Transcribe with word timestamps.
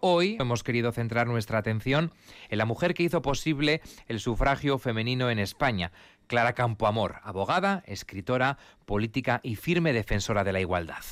Hoy 0.00 0.36
hemos 0.38 0.62
querido 0.62 0.92
centrar 0.92 1.26
nuestra 1.26 1.58
atención 1.58 2.12
en 2.48 2.58
la 2.58 2.64
mujer 2.64 2.94
que 2.94 3.02
hizo 3.02 3.22
posible 3.22 3.80
el 4.06 4.20
sufragio 4.20 4.78
femenino 4.78 5.30
en 5.30 5.38
España, 5.38 5.92
Clara 6.26 6.52
Campoamor, 6.52 7.16
abogada, 7.22 7.82
escritora, 7.86 8.58
política 8.86 9.40
y 9.42 9.56
firme 9.56 9.92
defensora 9.92 10.44
de 10.44 10.52
la 10.52 10.60
igualdad. 10.60 11.02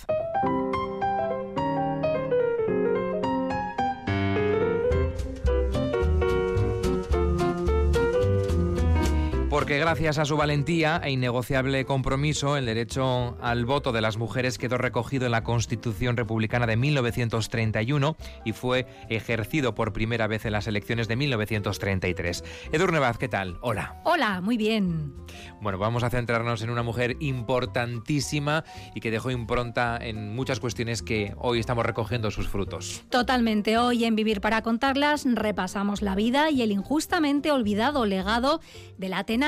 Porque 9.56 9.78
gracias 9.78 10.18
a 10.18 10.26
su 10.26 10.36
valentía 10.36 11.00
e 11.02 11.12
innegociable 11.12 11.86
compromiso, 11.86 12.58
el 12.58 12.66
derecho 12.66 13.38
al 13.40 13.64
voto 13.64 13.90
de 13.90 14.02
las 14.02 14.18
mujeres 14.18 14.58
quedó 14.58 14.76
recogido 14.76 15.24
en 15.24 15.32
la 15.32 15.44
Constitución 15.44 16.18
Republicana 16.18 16.66
de 16.66 16.76
1931 16.76 18.18
y 18.44 18.52
fue 18.52 18.86
ejercido 19.08 19.74
por 19.74 19.94
primera 19.94 20.26
vez 20.26 20.44
en 20.44 20.52
las 20.52 20.66
elecciones 20.66 21.08
de 21.08 21.16
1933. 21.16 22.44
Edurne 22.70 22.98
Vaz, 22.98 23.16
¿qué 23.16 23.28
tal? 23.28 23.56
Hola. 23.62 23.98
Hola, 24.04 24.42
muy 24.42 24.58
bien. 24.58 25.14
Bueno, 25.62 25.78
vamos 25.78 26.04
a 26.04 26.10
centrarnos 26.10 26.60
en 26.60 26.68
una 26.68 26.82
mujer 26.82 27.16
importantísima 27.20 28.62
y 28.94 29.00
que 29.00 29.10
dejó 29.10 29.30
impronta 29.30 29.96
en 29.98 30.36
muchas 30.36 30.60
cuestiones 30.60 31.00
que 31.00 31.32
hoy 31.38 31.60
estamos 31.60 31.86
recogiendo 31.86 32.30
sus 32.30 32.46
frutos. 32.46 33.04
Totalmente. 33.08 33.78
Hoy 33.78 34.04
en 34.04 34.16
Vivir 34.16 34.42
para 34.42 34.60
contarlas 34.60 35.24
repasamos 35.26 36.02
la 36.02 36.14
vida 36.14 36.50
y 36.50 36.60
el 36.60 36.72
injustamente 36.72 37.52
olvidado 37.52 38.04
legado 38.04 38.60
de 38.98 39.08
la 39.08 39.20
Atena 39.20 39.45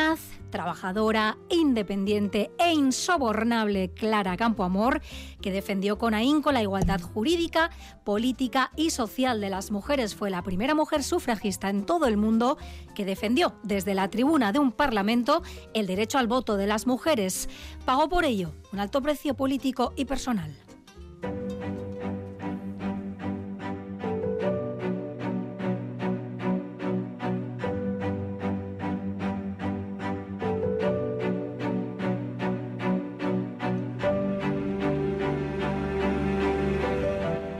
trabajadora, 0.51 1.37
independiente 1.51 2.51
e 2.59 2.73
insobornable 2.73 3.91
Clara 3.91 4.37
Campoamor, 4.37 5.01
que 5.41 5.53
defendió 5.53 5.99
con 5.99 6.15
ahínco 6.15 6.53
la 6.53 6.63
igualdad 6.63 7.01
jurídica, 7.01 7.71
política 8.05 8.71
y 8.77 8.91
social 8.91 9.41
de 9.41 9.51
las 9.51 9.71
mujeres. 9.71 10.15
Fue 10.15 10.31
la 10.31 10.43
primera 10.43 10.75
mujer 10.75 11.03
sufragista 11.03 11.69
en 11.69 11.85
todo 11.85 12.07
el 12.07 12.17
mundo 12.17 12.59
que 12.95 13.05
defendió 13.05 13.55
desde 13.63 13.95
la 13.95 14.09
tribuna 14.09 14.53
de 14.53 14.59
un 14.59 14.73
parlamento 14.73 15.43
el 15.75 15.87
derecho 15.87 16.19
al 16.19 16.27
voto 16.27 16.57
de 16.57 16.67
las 16.67 16.87
mujeres. 16.87 17.49
Pagó 17.85 18.09
por 18.09 18.25
ello 18.25 18.53
un 18.73 18.81
alto 18.81 19.03
precio 19.03 19.35
político 19.35 19.93
y 19.97 20.05
personal. 20.05 20.68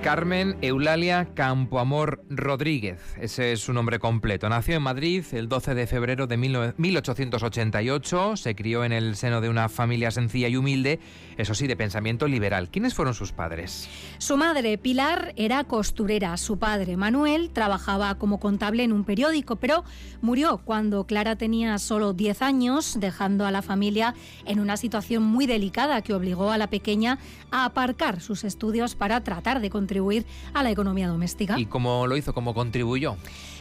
Carmen 0.09 0.57
Eulalia 0.63 1.29
Campoamor 1.35 2.25
Rodríguez, 2.31 3.15
ese 3.21 3.53
es 3.53 3.61
su 3.61 3.75
nombre 3.75 3.99
completo. 3.99 4.49
Nació 4.49 4.77
en 4.77 4.83
Madrid 4.83 5.23
el 5.33 5.51
12 5.51 5.75
de 5.75 5.87
febrero 5.87 6.27
de 6.27 6.39
1888, 6.39 8.39
se 8.39 8.55
crió 8.55 8.87
en 8.87 8.93
el 8.93 9.17
seno 9.17 9.43
de 9.43 9.51
una 9.51 9.69
familia 9.69 10.11
sencilla 10.11 10.49
y 10.49 10.57
humilde, 10.57 10.99
eso 11.37 11.55
sí, 11.55 11.67
de 11.67 11.77
pensamiento 11.77 12.27
liberal. 12.27 12.71
¿Quiénes 12.71 12.95
fueron 12.95 13.13
sus 13.13 13.33
padres? 13.33 13.87
Su 14.17 14.39
madre, 14.39 14.79
Pilar, 14.79 15.35
era 15.37 15.65
costurera. 15.65 16.39
Su 16.39 16.59
padre, 16.59 16.97
Manuel, 16.97 17.51
trabajaba 17.51 18.15
como 18.15 18.41
contable 18.41 18.85
en 18.85 18.95
un 18.95 19.05
periódico, 19.05 19.57
pero 19.57 19.85
murió 20.23 20.63
cuando 20.65 21.05
Clara 21.05 21.37
tenía 21.37 21.77
solo 21.77 22.15
10 22.15 22.41
años, 22.41 22.97
dejando 22.99 23.45
a 23.45 23.51
la 23.51 23.61
familia 23.61 24.15
en 24.47 24.59
una 24.59 24.79
situación 24.79 25.23
muy 25.23 25.45
delicada 25.45 26.01
que 26.01 26.15
obligó 26.15 26.51
a 26.51 26.57
la 26.57 26.71
pequeña 26.71 27.19
a 27.51 27.67
aparcar 27.67 28.23
sus 28.23 28.45
estudios 28.45 28.95
para 28.95 29.23
tratar 29.23 29.61
de 29.61 29.69
contribuir 29.69 29.98
a 30.55 30.63
la 30.63 30.71
economía 30.71 31.09
doméstica. 31.09 31.59
¿Y 31.59 31.67
cómo 31.67 32.07
lo 32.07 32.17
hizo? 32.17 32.33
¿Cómo 32.33 32.55
contribuyó? 32.55 33.17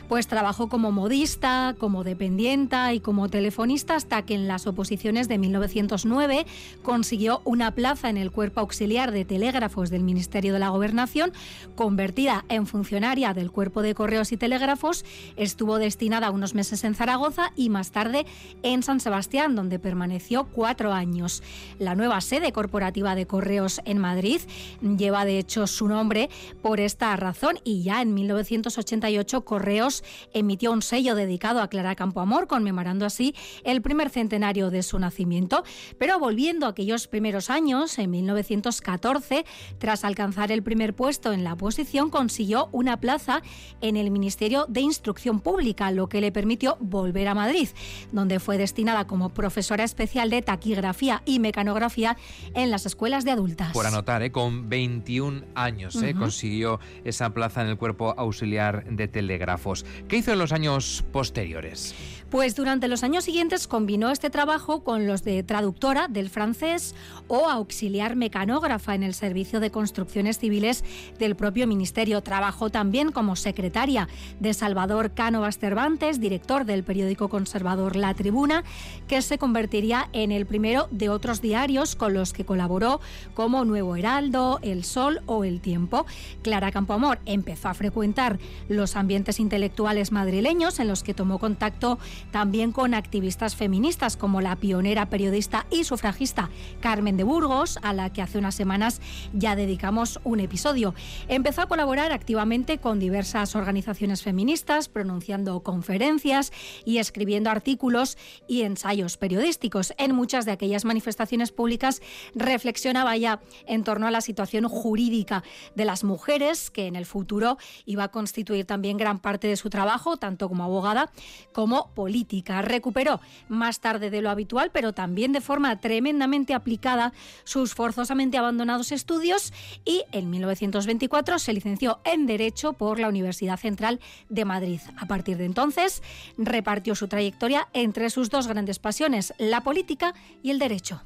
Pues 0.07 0.28
trabajó 0.28 0.69
como 0.69 0.94
modista, 0.94 1.75
como 1.78 2.06
dependienta 2.06 2.94
y 2.94 3.01
como 3.01 3.28
telefonista 3.28 3.95
hasta 3.95 4.22
que 4.22 4.35
en 4.35 4.47
las 4.47 4.66
oposiciones 4.66 5.28
de 5.28 5.38
1909 5.38 6.45
consiguió 6.81 7.41
una 7.44 7.72
plaza 7.72 8.09
en 8.09 8.16
el 8.16 8.31
cuerpo 8.31 8.62
auxiliar 8.62 9.12
de 9.12 9.25
telégrafos 9.25 9.90
del 9.90 10.03
Ministerio 10.03 10.53
de 10.53 10.59
la 10.59 10.69
Gobernación, 10.69 11.34
convertida 11.75 12.45
en 12.47 12.68
funcionaria 12.68 13.34
del 13.34 13.51
cuerpo 13.51 13.81
de 13.81 13.95
correos 13.95 14.31
y 14.31 14.38
telégrafos, 14.38 15.03
estuvo 15.35 15.78
destinada 15.78 16.31
unos 16.31 16.56
meses 16.56 16.85
en 16.85 16.95
Zaragoza 16.95 17.51
y 17.57 17.69
más 17.69 17.91
tarde 17.91 18.25
en 18.63 18.84
San 18.84 19.01
Sebastián, 19.01 19.56
donde 19.56 19.78
permaneció 19.78 20.45
cuatro 20.45 20.94
años. 20.94 21.44
La 21.79 21.95
nueva 21.95 22.22
sede 22.22 22.53
corporativa 22.53 23.16
de 23.16 23.28
correos 23.28 23.81
en 23.84 23.97
Madrid 23.97 24.39
lleva 24.81 25.25
de 25.25 25.38
hecho 25.38 25.68
su 25.68 25.89
nombre 25.89 26.29
por 26.62 26.79
esta 26.79 27.13
razón 27.18 27.59
y 27.66 27.84
ya 27.84 28.01
en 28.01 28.13
1988 28.13 29.41
Correos 29.44 29.97
emitió 30.34 30.72
un 30.72 30.81
sello 30.81 31.16
dedicado 31.16 31.62
a 31.62 31.68
Clara 31.69 31.96
Campoamor, 31.96 32.47
conmemorando 32.47 33.06
así 33.06 33.35
el 33.63 33.81
primer 33.81 34.09
centenario 34.09 34.69
de 34.69 34.84
su 34.84 35.00
nacimiento. 35.00 35.63
Pero 35.97 36.19
volviendo 36.19 36.66
a 36.66 36.69
aquellos 36.69 37.08
primeros 37.08 37.50
años, 37.50 37.97
en 38.00 38.12
1914, 38.12 39.46
tras 39.78 40.03
alcanzar 40.03 40.52
el 40.52 40.63
primer 40.63 40.94
puesto 40.94 41.34
en 41.34 41.44
la 41.44 41.53
oposición, 41.53 42.09
consiguió 42.09 42.69
una 42.72 43.00
plaza 43.00 43.41
en 43.81 43.97
el 43.97 44.12
Ministerio 44.12 44.66
de 44.68 44.81
Instrucción 44.81 45.40
Pública, 45.40 45.91
lo 45.91 46.09
que 46.09 46.22
le 46.22 46.31
permitió 46.31 46.78
volver 46.80 47.28
a 47.28 47.36
Madrid, 47.36 47.69
donde 48.12 48.40
fue 48.40 48.57
destinada 48.57 49.07
como 49.07 49.30
profesora 49.30 49.84
especial 49.84 50.30
de 50.30 50.41
taquigrafía 50.41 51.22
y 51.25 51.40
mecanografía 51.40 52.18
en 52.53 52.72
las 52.72 52.86
escuelas 52.86 53.25
de 53.25 53.31
adultas. 53.31 53.74
Por 53.74 53.86
anotar, 53.86 54.24
¿eh? 54.24 54.31
con 54.31 54.69
21 54.69 55.44
años 55.56 56.02
¿eh? 56.02 56.13
consiguió 56.13 56.80
esa 57.03 57.34
plaza 57.34 57.62
en 57.62 57.68
el 57.68 57.78
cuerpo 57.78 58.13
auxiliar 58.18 58.86
de 58.86 59.07
telégrafos. 59.07 59.86
¿Qué 60.08 60.18
hizo 60.18 60.31
en 60.31 60.40
los 60.40 60.52
años 60.52 61.03
posteriores? 61.12 61.96
Pues 62.29 62.57
durante 62.57 62.89
los 62.89 63.03
años 63.03 63.23
siguientes 63.23 63.67
combinó 63.67 64.09
este 64.09 64.29
trabajo 64.29 64.83
con 64.83 65.07
los 65.07 65.23
de 65.23 65.43
traductora 65.43 66.09
del 66.09 66.29
francés 66.29 66.93
o 67.29 67.47
auxiliar 67.47 68.17
mecanógrafa 68.17 68.95
en 68.95 69.03
el 69.03 69.13
Servicio 69.13 69.61
de 69.61 69.71
Construcciones 69.71 70.38
Civiles 70.38 70.83
del 71.19 71.38
propio 71.38 71.67
Ministerio. 71.67 72.21
Trabajó 72.21 72.69
también 72.69 73.13
como 73.13 73.38
secretaria 73.38 74.09
de 74.41 74.53
Salvador 74.53 75.13
Cánovas 75.13 75.57
Cervantes, 75.57 76.19
director 76.19 76.65
del 76.65 76.83
periódico 76.83 77.29
conservador 77.29 77.95
La 77.95 78.13
Tribuna, 78.13 78.65
que 79.07 79.21
se 79.21 79.38
convertiría 79.38 80.09
en 80.11 80.33
el 80.33 80.45
primero 80.45 80.89
de 80.91 81.07
otros 81.07 81.41
diarios 81.41 81.95
con 81.95 82.13
los 82.13 82.33
que 82.33 82.44
colaboró 82.44 82.99
como 83.35 83.63
Nuevo 83.63 83.95
Heraldo, 83.95 84.59
El 84.63 84.83
Sol 84.83 85.21
o 85.27 85.45
El 85.45 85.61
Tiempo. 85.61 86.05
Clara 86.41 86.73
Campoamor 86.73 87.19
empezó 87.25 87.69
a 87.69 87.73
frecuentar 87.73 88.38
los 88.67 88.97
ambientes 88.97 89.39
intelectuales 89.39 90.11
madrileños 90.11 90.81
en 90.81 90.89
los 90.89 91.03
que 91.03 91.13
tomó 91.13 91.39
contacto 91.39 91.99
también 92.31 92.72
con 92.72 92.94
activistas 92.94 93.55
feministas 93.55 94.17
como 94.17 94.41
la 94.41 94.55
pionera 94.55 95.09
periodista 95.09 95.66
y 95.69 95.83
sufragista 95.83 96.50
Carmen 96.79 97.17
de 97.17 97.23
Burgos, 97.23 97.79
a 97.81 97.94
la 97.94 98.11
que 98.11 98.22
hace 98.22 98.38
unas 98.38 98.55
semanas 98.55 99.01
ya 99.33 99.55
dedicamos 99.55 100.19
un 100.23 100.39
episodio. 100.39 100.94
Empezó 101.27 101.61
a 101.61 101.67
colaborar 101.67 102.11
activamente 102.11 102.77
con 102.77 103.00
diversas 103.00 103.56
organizaciones 103.56 104.23
feministas, 104.23 104.89
pronunciando 104.89 105.62
conferencias 105.62 106.51
y 106.86 106.97
escribiendo 106.97 107.50
artículos 107.50 108.18
y 108.47 108.62
ensayos 108.62 109.18
periodísticos. 109.18 109.94
En 109.97 110.15
muchas 110.15 110.45
de 110.45 110.51
aquellas 110.51 110.86
manifestaciones 110.86 111.51
públicas 111.51 112.01
reflexionaba 112.36 113.15
ya 113.18 113.42
en 113.65 113.83
torno 113.83 114.07
a 114.07 114.12
la 114.12 114.21
situación 114.21 114.68
jurídica 114.68 115.44
de 115.75 115.86
las 115.86 116.03
mujeres, 116.03 116.69
que 116.69 116.88
en 116.88 116.95
el 116.95 117.06
futuro 117.06 117.57
iba 117.86 118.06
a 118.06 118.12
constituir 118.12 118.65
también 118.65 118.97
gran 118.97 119.19
parte 119.19 119.47
de 119.47 119.56
su 119.56 119.69
trabajo, 119.69 120.18
tanto 120.18 120.50
como 120.50 120.63
abogada 120.63 121.12
como 121.53 121.92
política 121.94 122.06
política. 122.07 122.62
Recuperó 122.62 123.19
más 123.50 123.81
tarde 123.81 124.09
de 124.09 124.21
lo 124.21 124.30
habitual, 124.30 124.71
pero 124.71 124.94
también 124.94 125.33
de 125.33 125.42
forma 125.42 125.75
tremendamente 125.81 126.54
aplicada, 126.54 127.12
sus 127.44 127.74
forzosamente 127.74 128.38
abandonados 128.38 128.94
estudios 128.94 129.51
y 129.83 130.06
en 130.13 130.30
1924 130.30 131.38
se 131.38 131.51
licenció 131.51 132.00
en 132.06 132.25
Derecho 132.25 132.71
por 132.71 132.98
la 132.98 133.09
Universidad 133.09 133.59
Central 133.59 134.00
de 134.30 134.45
Madrid. 134.45 134.80
A 134.95 135.06
partir 135.06 135.36
de 135.36 135.44
entonces 135.44 136.01
repartió 136.38 136.95
su 136.95 137.09
trayectoria 137.09 137.68
entre 137.74 138.09
sus 138.09 138.30
dos 138.30 138.48
grandes 138.48 138.80
pasiones, 138.80 139.33
la 139.38 139.59
política 139.59 140.13
y 140.42 140.51
el 140.51 140.59
derecho. 140.59 141.01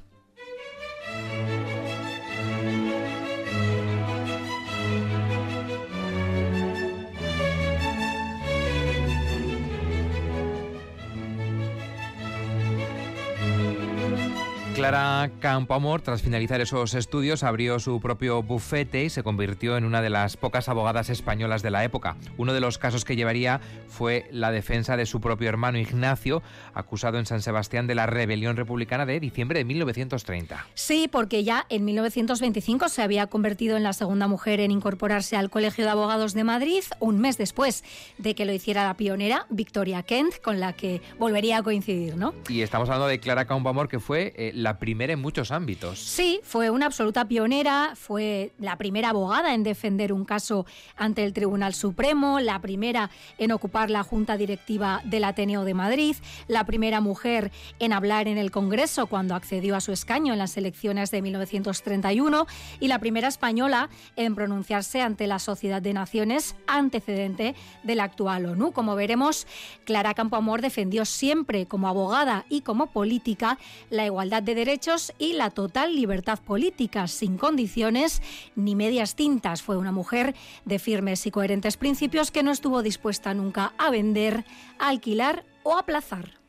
Clara 14.82 15.30
Campoamor, 15.40 16.02
tras 16.02 16.24
finalizar 16.24 16.60
esos 16.60 16.96
estudios, 16.96 17.44
abrió 17.44 17.78
su 17.78 18.02
propio 18.02 18.42
bufete 18.42 19.04
y 19.04 19.12
se 19.12 19.22
convirtió 19.22 19.78
en 19.78 19.86
una 19.86 20.02
de 20.02 20.10
las 20.10 20.38
pocas 20.38 20.70
abogadas 20.70 21.12
españolas 21.12 21.62
de 21.62 21.70
la 21.70 21.84
época. 21.84 22.18
Uno 22.40 22.52
de 22.52 22.62
los 22.62 22.80
casos 22.80 23.06
que 23.06 23.16
llevaría 23.16 23.62
fue 23.88 24.28
la 24.32 24.50
defensa 24.50 24.98
de 24.98 25.06
su 25.06 25.22
propio 25.22 25.50
hermano 25.50 25.78
Ignacio, 25.78 26.42
acusado 26.74 27.20
en 27.20 27.28
San 27.28 27.44
Sebastián 27.44 27.86
de 27.86 27.94
la 27.94 28.08
rebelión 28.08 28.58
republicana 28.58 29.06
de 29.06 29.20
diciembre 29.20 29.60
de 29.60 29.66
1930. 29.66 30.66
Sí, 30.74 31.08
porque 31.08 31.44
ya 31.44 31.68
en 31.70 31.86
1925 31.86 32.90
se 32.90 33.04
había 33.04 33.28
convertido 33.28 33.78
en 33.78 33.84
la 33.84 33.94
segunda 33.94 34.28
mujer 34.28 34.62
en 34.62 34.72
incorporarse 34.72 35.38
al 35.38 35.52
Colegio 35.52 35.86
de 35.86 35.92
Abogados 35.92 36.34
de 36.34 36.44
Madrid, 36.44 36.84
un 37.00 37.20
mes 37.20 37.38
después 37.38 37.84
de 38.18 38.34
que 38.34 38.46
lo 38.46 38.52
hiciera 38.52 38.86
la 38.86 38.96
pionera 38.98 39.46
Victoria 39.52 40.02
Kent, 40.02 40.42
con 40.42 40.60
la 40.60 40.74
que 40.74 41.04
volvería 41.20 41.58
a 41.58 41.62
coincidir, 41.62 42.18
¿no? 42.18 42.34
Y 42.50 42.62
estamos 42.62 42.90
hablando 42.90 43.06
de 43.06 43.20
Clara 43.20 43.46
Campoamor, 43.46 43.88
que 43.88 44.00
fue 44.00 44.34
eh, 44.36 44.52
la 44.56 44.71
primera 44.80 45.14
en 45.14 45.22
muchos 45.22 45.52
ámbitos. 45.52 46.00
Sí, 46.00 46.40
fue 46.44 46.70
una 46.70 46.86
absoluta 46.86 47.26
pionera, 47.28 47.94
fue 47.96 48.54
la 48.60 48.78
primera 48.78 49.10
abogada 49.10 49.54
en 49.54 49.64
defender 49.64 50.14
un 50.14 50.26
caso 50.26 50.66
ante 50.96 51.24
el 51.24 51.34
Tribunal 51.34 51.74
Supremo, 51.74 52.40
la 52.40 52.60
primera 52.60 53.10
en 53.38 53.52
ocupar 53.52 53.90
la 53.90 54.04
Junta 54.04 54.38
Directiva 54.38 55.02
del 55.06 55.24
Ateneo 55.24 55.64
de 55.64 55.74
Madrid, 55.74 56.16
la 56.48 56.66
primera 56.66 57.02
mujer 57.02 57.52
en 57.80 57.94
hablar 57.94 58.28
en 58.28 58.38
el 58.38 58.52
Congreso 58.52 59.08
cuando 59.08 59.36
accedió 59.36 59.76
a 59.76 59.82
su 59.82 59.92
escaño 59.92 60.34
en 60.34 60.40
las 60.40 60.58
elecciones 60.58 61.12
de 61.12 61.22
1931 61.22 62.48
y 62.80 62.88
la 62.88 63.00
primera 63.00 63.28
española 63.28 63.90
en 64.16 64.36
pronunciarse 64.36 65.02
ante 65.02 65.28
la 65.28 65.40
Sociedad 65.40 65.82
de 65.82 65.94
Naciones 65.94 66.56
antecedente 66.68 67.56
de 67.84 67.96
la 67.96 68.04
actual 68.04 68.46
ONU. 68.46 68.72
Como 68.72 68.96
veremos, 68.96 69.48
Clara 69.86 70.14
Campoamor 70.14 70.62
defendió 70.62 71.06
siempre 71.06 71.66
como 71.66 71.88
abogada 71.88 72.46
y 72.50 72.62
como 72.62 72.88
política 72.88 73.58
la 73.90 74.06
igualdad 74.06 74.44
de 74.44 74.56
derechos 74.66 75.12
y 75.18 75.34
la 75.34 75.50
total 75.50 75.96
libertad 75.96 76.38
política, 76.38 77.08
sin 77.08 77.40
condiciones 77.40 78.22
ni 78.56 78.76
medias 78.76 79.16
tintas. 79.16 79.64
Fue 79.64 79.76
una 79.76 79.92
mujer 79.92 80.36
de 80.66 80.78
firmes 80.78 81.26
y 81.26 81.32
coherentes 81.32 81.78
principios 81.78 82.30
que 82.30 82.44
no 82.44 82.52
estuvo 82.52 82.84
dispuesta 82.84 83.34
nunca 83.34 83.74
a 83.80 83.90
vender, 83.90 84.46
a 84.78 84.90
alquilar 84.90 85.46
o 85.64 85.78
aplazar. 85.78 86.41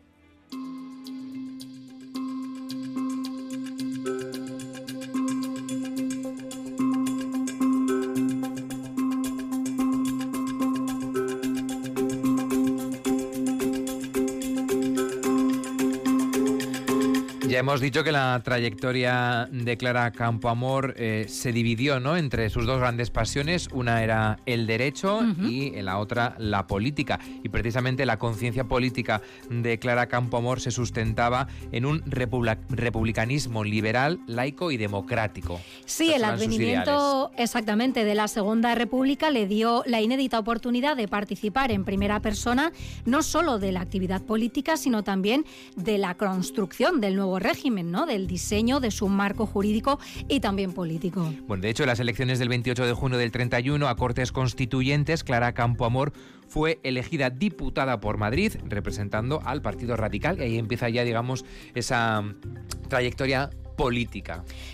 Ya 17.53 17.59
hemos 17.59 17.83
dicho 17.83 18.03
que 18.03 18.13
la 18.13 18.41
trayectoria 18.43 19.47
de 19.53 19.77
Clara 19.77 20.11
Campoamor 20.11 20.95
eh, 20.97 21.27
se 21.29 21.53
dividió 21.53 22.01
¿no? 22.01 22.17
entre 22.17 22.49
sus 22.49 22.65
dos 22.65 22.81
grandes 22.81 23.11
pasiones. 23.11 23.69
Una 23.75 24.03
era 24.03 24.39
el 24.47 24.67
derecho 24.67 25.21
y 25.39 25.73
la 25.83 25.99
otra 25.99 26.35
la 26.39 26.67
política. 26.67 27.21
Y 27.43 27.51
precisamente 27.51 28.07
la 28.07 28.19
conciencia 28.19 28.65
política 28.65 29.21
de 29.51 29.79
Clara 29.79 30.07
Campoamor 30.07 30.63
se 30.63 30.71
sustentaba 30.71 31.47
en 31.73 31.85
un 31.85 32.03
republicanismo 32.07 33.65
liberal, 33.65 34.21
laico 34.27 34.71
y 34.71 34.79
democrático. 34.79 35.61
Sí, 35.85 36.11
el 36.11 36.25
advenimiento 36.25 37.33
exactamente 37.37 38.07
de 38.07 38.15
la 38.15 38.29
Segunda 38.29 38.75
República 38.75 39.31
le 39.31 39.47
dio 39.47 39.83
la 39.85 40.01
inédita 40.01 40.39
oportunidad 40.39 40.97
de 40.97 41.07
participar 41.07 41.71
en 41.71 41.85
primera 41.85 42.21
persona 42.21 42.73
no 43.05 43.23
solo 43.23 43.59
de 43.59 43.73
la 43.73 43.83
actividad 43.83 44.23
política, 44.23 44.79
sino 44.79 45.05
también 45.05 45.45
de 45.77 45.99
la 45.99 46.15
construcción 46.15 47.03
del 47.03 47.17
nuevo 47.17 47.42
régimen, 47.43 47.91
¿no? 47.91 48.07
Del 48.07 48.27
diseño 48.27 48.81
de 48.81 48.91
su 48.91 49.09
marco 49.09 49.47
jurídico 49.47 49.99
y 50.29 50.41
también 50.41 50.73
político. 50.73 51.33
Bueno, 51.47 51.63
de 51.63 51.71
hecho, 51.71 51.83
en 51.83 51.89
las 51.89 52.01
elecciones 52.01 52.39
del 52.39 52.49
28 52.49 52.87
de 52.87 52.93
junio 52.93 53.19
del 53.19 53.31
31 53.31 53.89
a 53.89 53.97
Cortes 53.97 54.33
Constituyentes, 54.33 55.25
Clara 55.25 55.53
Campoamor 55.53 56.13
fue 56.49 56.81
elegida 56.83 57.31
diputada 57.31 58.01
por 58.01 58.19
Madrid 58.19 58.53
representando 58.67 59.41
al 59.45 59.63
Partido 59.63 59.97
Radical 59.97 60.39
y 60.39 60.43
ahí 60.43 60.59
empieza 60.59 60.89
ya, 60.89 61.03
digamos, 61.03 61.45
esa 61.75 62.23
trayectoria 62.89 63.51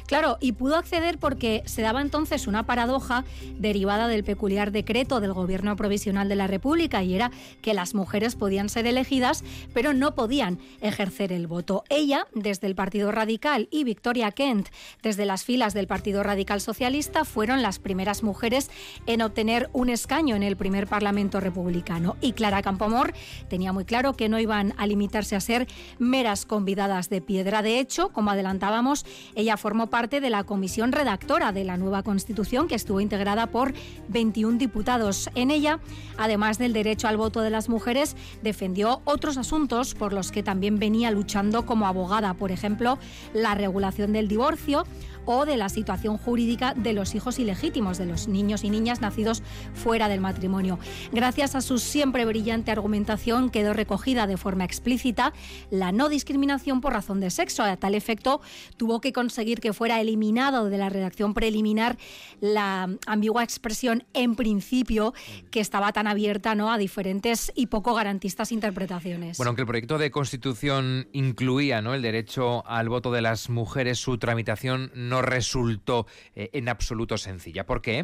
Claro, 0.06 0.38
y 0.40 0.52
pudo 0.52 0.76
acceder 0.76 1.18
porque 1.18 1.62
se 1.66 1.82
daba 1.82 2.00
entonces 2.00 2.46
una 2.46 2.64
paradoja 2.64 3.24
derivada 3.58 4.08
del 4.08 4.24
peculiar 4.24 4.72
decreto 4.72 5.20
del 5.20 5.32
Gobierno 5.32 5.76
Provisional 5.76 6.28
de 6.28 6.36
la 6.36 6.46
República 6.46 7.02
y 7.02 7.14
era 7.14 7.30
que 7.62 7.74
las 7.74 7.94
mujeres 7.94 8.36
podían 8.36 8.68
ser 8.68 8.86
elegidas, 8.86 9.44
pero 9.74 9.92
no 9.92 10.14
podían 10.14 10.58
ejercer 10.80 11.32
el 11.32 11.46
voto. 11.46 11.84
Ella, 11.88 12.26
desde 12.34 12.66
el 12.66 12.74
Partido 12.74 13.12
Radical, 13.12 13.68
y 13.70 13.84
Victoria 13.84 14.30
Kent, 14.32 14.68
desde 15.02 15.26
las 15.26 15.44
filas 15.44 15.74
del 15.74 15.86
Partido 15.86 16.22
Radical 16.22 16.60
Socialista, 16.60 17.24
fueron 17.24 17.62
las 17.62 17.78
primeras 17.78 18.22
mujeres 18.22 18.70
en 19.06 19.22
obtener 19.22 19.70
un 19.72 19.90
escaño 19.90 20.36
en 20.36 20.42
el 20.42 20.56
primer 20.56 20.86
Parlamento 20.86 21.40
republicano. 21.40 22.16
Y 22.20 22.32
Clara 22.32 22.62
Campomor 22.62 23.14
tenía 23.48 23.72
muy 23.72 23.84
claro 23.84 24.14
que 24.14 24.28
no 24.28 24.38
iban 24.38 24.74
a 24.76 24.86
limitarse 24.86 25.36
a 25.36 25.40
ser 25.40 25.68
meras 25.98 26.46
convidadas 26.46 27.10
de 27.10 27.20
piedra. 27.20 27.62
De 27.62 27.78
hecho, 27.78 28.08
como 28.10 28.30
adelantábamos, 28.30 28.97
ella 29.34 29.56
formó 29.56 29.88
parte 29.88 30.20
de 30.20 30.30
la 30.30 30.44
comisión 30.44 30.92
redactora 30.92 31.52
de 31.52 31.64
la 31.64 31.76
nueva 31.76 32.02
Constitución 32.02 32.68
que 32.68 32.74
estuvo 32.74 33.00
integrada 33.00 33.46
por 33.46 33.74
21 34.08 34.58
diputados. 34.58 35.30
En 35.34 35.50
ella, 35.50 35.80
además 36.16 36.58
del 36.58 36.72
derecho 36.72 37.08
al 37.08 37.16
voto 37.16 37.40
de 37.40 37.50
las 37.50 37.68
mujeres, 37.68 38.16
defendió 38.42 39.00
otros 39.04 39.36
asuntos 39.36 39.94
por 39.94 40.12
los 40.12 40.32
que 40.32 40.42
también 40.42 40.78
venía 40.78 41.10
luchando 41.10 41.66
como 41.66 41.86
abogada, 41.86 42.34
por 42.34 42.52
ejemplo, 42.52 42.98
la 43.32 43.54
regulación 43.54 44.12
del 44.12 44.28
divorcio 44.28 44.84
o 45.30 45.44
de 45.44 45.58
la 45.58 45.68
situación 45.68 46.16
jurídica 46.16 46.72
de 46.74 46.94
los 46.94 47.14
hijos 47.14 47.38
ilegítimos, 47.38 47.98
de 47.98 48.06
los 48.06 48.28
niños 48.28 48.64
y 48.64 48.70
niñas 48.70 49.02
nacidos 49.02 49.42
fuera 49.74 50.08
del 50.08 50.22
matrimonio. 50.22 50.78
Gracias 51.12 51.54
a 51.54 51.60
su 51.60 51.78
siempre 51.78 52.24
brillante 52.24 52.70
argumentación 52.70 53.50
quedó 53.50 53.74
recogida 53.74 54.26
de 54.26 54.38
forma 54.38 54.64
explícita 54.64 55.34
la 55.70 55.92
no 55.92 56.08
discriminación 56.08 56.80
por 56.80 56.94
razón 56.94 57.20
de 57.20 57.28
sexo. 57.28 57.62
A 57.62 57.76
tal 57.76 57.94
efecto, 57.94 58.40
tuvo 58.78 59.02
que 59.02 59.12
conseguir 59.12 59.60
que 59.60 59.74
fuera 59.74 60.00
eliminado 60.00 60.70
de 60.70 60.78
la 60.78 60.88
redacción 60.88 61.34
preliminar 61.34 61.98
la 62.40 62.88
ambigua 63.06 63.44
expresión 63.44 64.04
en 64.14 64.34
principio 64.34 65.12
que 65.50 65.60
estaba 65.60 65.92
tan 65.92 66.06
abierta 66.06 66.54
¿no? 66.54 66.72
a 66.72 66.78
diferentes 66.78 67.52
y 67.54 67.66
poco 67.66 67.92
garantistas 67.92 68.50
interpretaciones. 68.50 69.36
Bueno, 69.36 69.50
aunque 69.50 69.62
el 69.62 69.68
proyecto 69.68 69.98
de 69.98 70.10
constitución 70.10 71.08
incluía 71.12 71.82
¿no? 71.82 71.92
el 71.92 72.00
derecho 72.00 72.66
al 72.66 72.88
voto 72.88 73.12
de 73.12 73.20
las 73.20 73.50
mujeres, 73.50 73.98
su 73.98 74.16
tramitación 74.16 74.90
no 74.94 75.17
resultó 75.22 76.06
eh, 76.34 76.50
en 76.52 76.68
absoluto 76.68 77.18
sencilla. 77.18 77.66
¿Por 77.66 77.82
qué? 77.82 78.02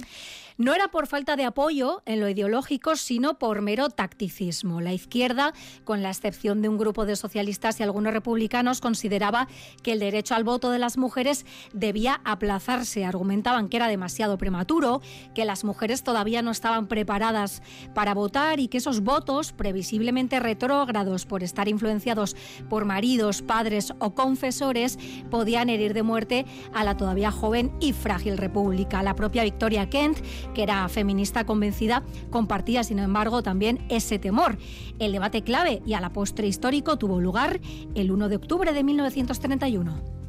No 0.56 0.72
era 0.72 0.86
por 0.86 1.08
falta 1.08 1.34
de 1.34 1.44
apoyo 1.44 2.02
en 2.06 2.20
lo 2.20 2.28
ideológico, 2.28 2.94
sino 2.94 3.40
por 3.40 3.60
mero 3.60 3.88
tacticismo. 3.88 4.80
La 4.80 4.92
izquierda, 4.92 5.52
con 5.82 6.00
la 6.00 6.10
excepción 6.10 6.62
de 6.62 6.68
un 6.68 6.78
grupo 6.78 7.06
de 7.06 7.16
socialistas 7.16 7.80
y 7.80 7.82
algunos 7.82 8.12
republicanos, 8.12 8.80
consideraba 8.80 9.48
que 9.82 9.90
el 9.90 9.98
derecho 9.98 10.36
al 10.36 10.44
voto 10.44 10.70
de 10.70 10.78
las 10.78 10.96
mujeres 10.96 11.44
debía 11.72 12.20
aplazarse. 12.24 13.04
Argumentaban 13.04 13.68
que 13.68 13.78
era 13.78 13.88
demasiado 13.88 14.38
prematuro, 14.38 15.02
que 15.34 15.44
las 15.44 15.64
mujeres 15.64 16.04
todavía 16.04 16.40
no 16.40 16.52
estaban 16.52 16.86
preparadas 16.86 17.60
para 17.92 18.14
votar 18.14 18.60
y 18.60 18.68
que 18.68 18.78
esos 18.78 19.00
votos, 19.00 19.52
previsiblemente 19.52 20.38
retrógrados 20.38 21.26
por 21.26 21.42
estar 21.42 21.66
influenciados 21.66 22.36
por 22.70 22.84
maridos, 22.84 23.42
padres 23.42 23.92
o 23.98 24.14
confesores, 24.14 25.00
podían 25.32 25.68
herir 25.68 25.94
de 25.94 26.04
muerte 26.04 26.46
a 26.72 26.84
la 26.84 26.96
todavía 26.96 27.32
joven 27.32 27.72
y 27.80 27.92
frágil 27.92 28.38
república. 28.38 29.02
La 29.02 29.16
propia 29.16 29.42
Victoria 29.42 29.90
Kent 29.90 30.20
que 30.54 30.62
era 30.62 30.88
feminista 30.88 31.44
convencida, 31.44 32.02
compartía, 32.30 32.82
sin 32.84 32.98
embargo, 32.98 33.42
también 33.42 33.84
ese 33.90 34.18
temor. 34.18 34.56
El 34.98 35.12
debate 35.12 35.42
clave 35.42 35.82
y 35.84 35.92
a 35.92 36.00
la 36.00 36.12
postre 36.12 36.46
histórico 36.46 36.96
tuvo 36.96 37.20
lugar 37.20 37.60
el 37.94 38.10
1 38.10 38.28
de 38.28 38.36
octubre 38.36 38.72
de 38.72 38.82
1931. 38.82 40.23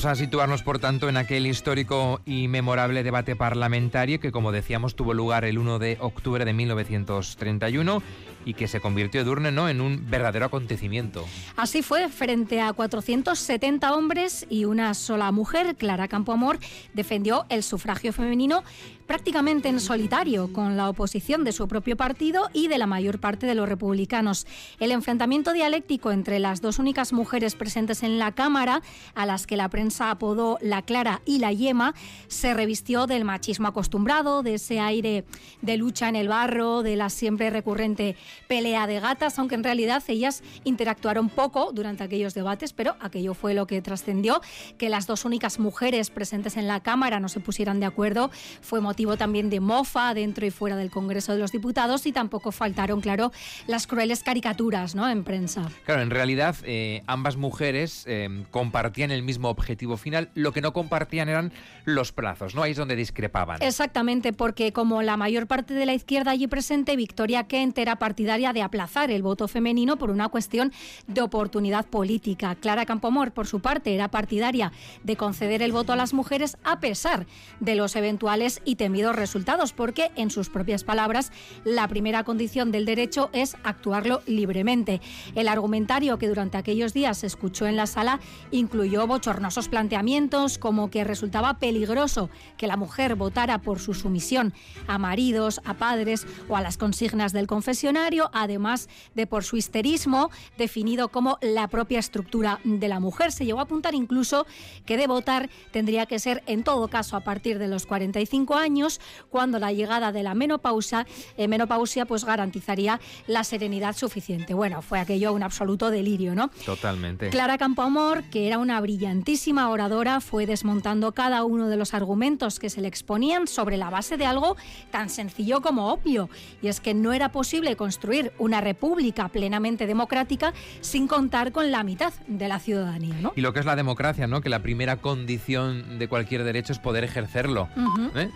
Vamos 0.00 0.18
a 0.18 0.24
situarnos, 0.24 0.62
por 0.62 0.78
tanto, 0.78 1.10
en 1.10 1.18
aquel 1.18 1.46
histórico 1.46 2.22
y 2.24 2.48
memorable 2.48 3.02
debate 3.02 3.36
parlamentario 3.36 4.18
que, 4.18 4.32
como 4.32 4.50
decíamos, 4.50 4.94
tuvo 4.94 5.12
lugar 5.12 5.44
el 5.44 5.58
1 5.58 5.78
de 5.78 5.98
octubre 6.00 6.46
de 6.46 6.54
1931 6.54 8.02
y 8.44 8.54
que 8.54 8.68
se 8.68 8.80
convirtió 8.80 9.20
Edurne 9.20 9.52
¿no? 9.52 9.68
en 9.68 9.80
un 9.80 10.10
verdadero 10.10 10.46
acontecimiento. 10.46 11.26
Así 11.56 11.82
fue, 11.82 12.08
frente 12.08 12.60
a 12.60 12.72
470 12.72 13.94
hombres 13.94 14.46
y 14.48 14.64
una 14.64 14.94
sola 14.94 15.30
mujer, 15.32 15.76
Clara 15.76 16.08
Campoamor 16.08 16.58
defendió 16.94 17.46
el 17.48 17.62
sufragio 17.62 18.12
femenino 18.12 18.62
prácticamente 19.10 19.68
en 19.68 19.80
solitario, 19.80 20.52
con 20.52 20.76
la 20.76 20.88
oposición 20.88 21.42
de 21.42 21.50
su 21.50 21.66
propio 21.66 21.96
partido 21.96 22.48
y 22.52 22.68
de 22.68 22.78
la 22.78 22.86
mayor 22.86 23.18
parte 23.18 23.44
de 23.44 23.56
los 23.56 23.68
republicanos. 23.68 24.46
El 24.78 24.92
enfrentamiento 24.92 25.52
dialéctico 25.52 26.12
entre 26.12 26.38
las 26.38 26.60
dos 26.60 26.78
únicas 26.78 27.12
mujeres 27.12 27.56
presentes 27.56 28.04
en 28.04 28.20
la 28.20 28.30
Cámara, 28.30 28.82
a 29.16 29.26
las 29.26 29.48
que 29.48 29.56
la 29.56 29.68
prensa 29.68 30.12
apodó 30.12 30.58
la 30.60 30.82
Clara 30.82 31.22
y 31.24 31.40
la 31.40 31.50
Yema, 31.50 31.92
se 32.28 32.54
revistió 32.54 33.08
del 33.08 33.24
machismo 33.24 33.66
acostumbrado, 33.66 34.44
de 34.44 34.54
ese 34.54 34.78
aire 34.78 35.24
de 35.60 35.76
lucha 35.76 36.08
en 36.08 36.14
el 36.14 36.28
barro, 36.28 36.84
de 36.84 36.94
la 36.94 37.10
siempre 37.10 37.50
recurrente 37.50 38.14
pelea 38.48 38.86
de 38.86 39.00
gatas, 39.00 39.38
aunque 39.38 39.54
en 39.54 39.64
realidad 39.64 40.02
ellas 40.08 40.42
interactuaron 40.64 41.28
poco 41.28 41.72
durante 41.72 42.04
aquellos 42.04 42.34
debates, 42.34 42.72
pero 42.72 42.96
aquello 43.00 43.34
fue 43.34 43.54
lo 43.54 43.66
que 43.66 43.80
trascendió, 43.82 44.40
que 44.78 44.88
las 44.88 45.06
dos 45.06 45.24
únicas 45.24 45.58
mujeres 45.58 46.10
presentes 46.10 46.56
en 46.56 46.66
la 46.66 46.80
Cámara 46.80 47.20
no 47.20 47.28
se 47.28 47.40
pusieran 47.40 47.80
de 47.80 47.86
acuerdo, 47.86 48.30
fue 48.60 48.80
motivo 48.80 49.16
también 49.16 49.50
de 49.50 49.60
mofa 49.60 50.14
dentro 50.14 50.46
y 50.46 50.50
fuera 50.50 50.76
del 50.76 50.90
Congreso 50.90 51.32
de 51.32 51.38
los 51.38 51.52
Diputados 51.52 52.06
y 52.06 52.12
tampoco 52.12 52.52
faltaron, 52.52 53.00
claro, 53.00 53.32
las 53.66 53.86
crueles 53.86 54.22
caricaturas 54.22 54.94
¿no? 54.94 55.08
en 55.08 55.24
prensa. 55.24 55.70
Claro, 55.84 56.02
en 56.02 56.10
realidad 56.10 56.56
eh, 56.64 57.02
ambas 57.06 57.36
mujeres 57.36 58.04
eh, 58.06 58.44
compartían 58.50 59.10
el 59.10 59.22
mismo 59.22 59.48
objetivo 59.48 59.96
final, 59.96 60.30
lo 60.34 60.52
que 60.52 60.60
no 60.60 60.72
compartían 60.72 61.28
eran 61.28 61.52
los 61.84 62.12
plazos, 62.12 62.54
¿no? 62.54 62.62
Ahí 62.62 62.72
es 62.72 62.76
donde 62.76 62.96
discrepaban. 62.96 63.62
Exactamente, 63.62 64.32
porque 64.32 64.72
como 64.72 65.02
la 65.02 65.16
mayor 65.16 65.46
parte 65.46 65.74
de 65.74 65.86
la 65.86 65.94
izquierda 65.94 66.30
allí 66.30 66.46
presente, 66.46 66.96
Victoria 66.96 67.44
Kent 67.44 67.78
era 67.78 67.96
partidaria 67.96 68.19
de 68.52 68.62
aplazar 68.62 69.10
el 69.10 69.22
voto 69.22 69.48
femenino 69.48 69.96
por 69.96 70.10
una 70.10 70.28
cuestión 70.28 70.72
de 71.06 71.22
oportunidad 71.22 71.86
política. 71.86 72.54
Clara 72.54 72.84
Campomor, 72.84 73.32
por 73.32 73.46
su 73.46 73.60
parte, 73.60 73.94
era 73.94 74.10
partidaria 74.10 74.72
de 75.04 75.16
conceder 75.16 75.62
el 75.62 75.72
voto 75.72 75.92
a 75.92 75.96
las 75.96 76.12
mujeres 76.12 76.56
a 76.64 76.80
pesar 76.80 77.26
de 77.60 77.74
los 77.74 77.96
eventuales 77.96 78.60
y 78.64 78.76
resultados, 79.12 79.72
porque, 79.72 80.10
en 80.16 80.30
sus 80.30 80.48
propias 80.48 80.84
palabras, 80.84 81.32
la 81.64 81.86
primera 81.88 82.24
condición 82.24 82.72
del 82.72 82.84
derecho 82.84 83.30
es 83.32 83.56
actuarlo 83.62 84.22
libremente. 84.26 85.00
El 85.34 85.48
argumentario 85.48 86.18
que 86.18 86.28
durante 86.28 86.58
aquellos 86.58 86.92
días 86.92 87.18
se 87.18 87.26
escuchó 87.26 87.66
en 87.66 87.76
la 87.76 87.86
sala 87.86 88.20
incluyó 88.50 89.06
bochornosos 89.06 89.68
planteamientos 89.68 90.58
como 90.58 90.90
que 90.90 91.04
resultaba 91.04 91.58
peligroso 91.58 92.30
que 92.56 92.66
la 92.66 92.76
mujer 92.76 93.14
votara 93.14 93.58
por 93.58 93.78
su 93.78 93.94
sumisión 93.94 94.52
a 94.86 94.98
maridos, 94.98 95.60
a 95.64 95.74
padres 95.74 96.26
o 96.48 96.56
a 96.56 96.60
las 96.60 96.76
consignas 96.76 97.32
del 97.32 97.46
confesionario, 97.46 98.09
además 98.32 98.88
de 99.14 99.26
por 99.26 99.44
su 99.44 99.56
histerismo, 99.56 100.30
definido 100.58 101.08
como 101.08 101.38
la 101.40 101.68
propia 101.68 101.98
estructura 101.98 102.60
de 102.64 102.88
la 102.88 103.00
mujer. 103.00 103.32
Se 103.32 103.44
llegó 103.44 103.60
a 103.60 103.62
apuntar 103.62 103.94
incluso 103.94 104.46
que 104.84 104.96
de 104.96 105.06
votar 105.06 105.48
tendría 105.70 106.06
que 106.06 106.18
ser 106.18 106.42
en 106.46 106.64
todo 106.64 106.88
caso 106.88 107.16
a 107.16 107.20
partir 107.20 107.58
de 107.58 107.68
los 107.68 107.86
45 107.86 108.56
años 108.56 109.00
cuando 109.30 109.58
la 109.58 109.72
llegada 109.72 110.12
de 110.12 110.22
la 110.22 110.34
menopausia, 110.34 111.06
eh, 111.36 111.48
menopausia 111.48 112.06
pues 112.06 112.24
garantizaría 112.24 113.00
la 113.26 113.44
serenidad 113.44 113.96
suficiente. 113.96 114.54
Bueno, 114.54 114.82
fue 114.82 114.98
aquello 114.98 115.32
un 115.32 115.42
absoluto 115.42 115.90
delirio, 115.90 116.34
¿no? 116.34 116.50
Totalmente. 116.64 117.30
Clara 117.30 117.58
Campoamor, 117.58 118.24
que 118.24 118.46
era 118.46 118.58
una 118.58 118.80
brillantísima 118.80 119.70
oradora, 119.70 120.20
fue 120.20 120.46
desmontando 120.46 121.12
cada 121.12 121.44
uno 121.44 121.68
de 121.68 121.76
los 121.76 121.94
argumentos 121.94 122.58
que 122.58 122.70
se 122.70 122.80
le 122.80 122.88
exponían 122.88 123.46
sobre 123.46 123.76
la 123.76 123.90
base 123.90 124.16
de 124.16 124.26
algo 124.26 124.56
tan 124.90 125.08
sencillo 125.08 125.60
como 125.60 125.92
obvio, 125.92 126.28
y 126.62 126.68
es 126.68 126.80
que 126.80 126.94
no 126.94 127.12
era 127.12 127.32
posible 127.32 127.76
construir 127.76 127.99
una 128.38 128.60
república 128.60 129.28
plenamente 129.28 129.86
democrática 129.86 130.52
sin 130.80 131.06
contar 131.06 131.52
con 131.52 131.70
la 131.70 131.82
mitad 131.82 132.12
de 132.26 132.48
la 132.48 132.58
ciudadanía, 132.58 133.16
¿no? 133.20 133.32
Y 133.36 133.40
lo 133.40 133.52
que 133.52 133.60
es 133.60 133.66
la 133.66 133.76
democracia, 133.76 134.26
¿no? 134.26 134.40
Que 134.40 134.48
la 134.48 134.60
primera 134.60 134.96
condición 134.96 135.98
de 135.98 136.08
cualquier 136.08 136.44
derecho 136.44 136.72
es 136.72 136.78
poder 136.78 137.04
ejercerlo 137.04 137.68
¿eh? 138.14 138.30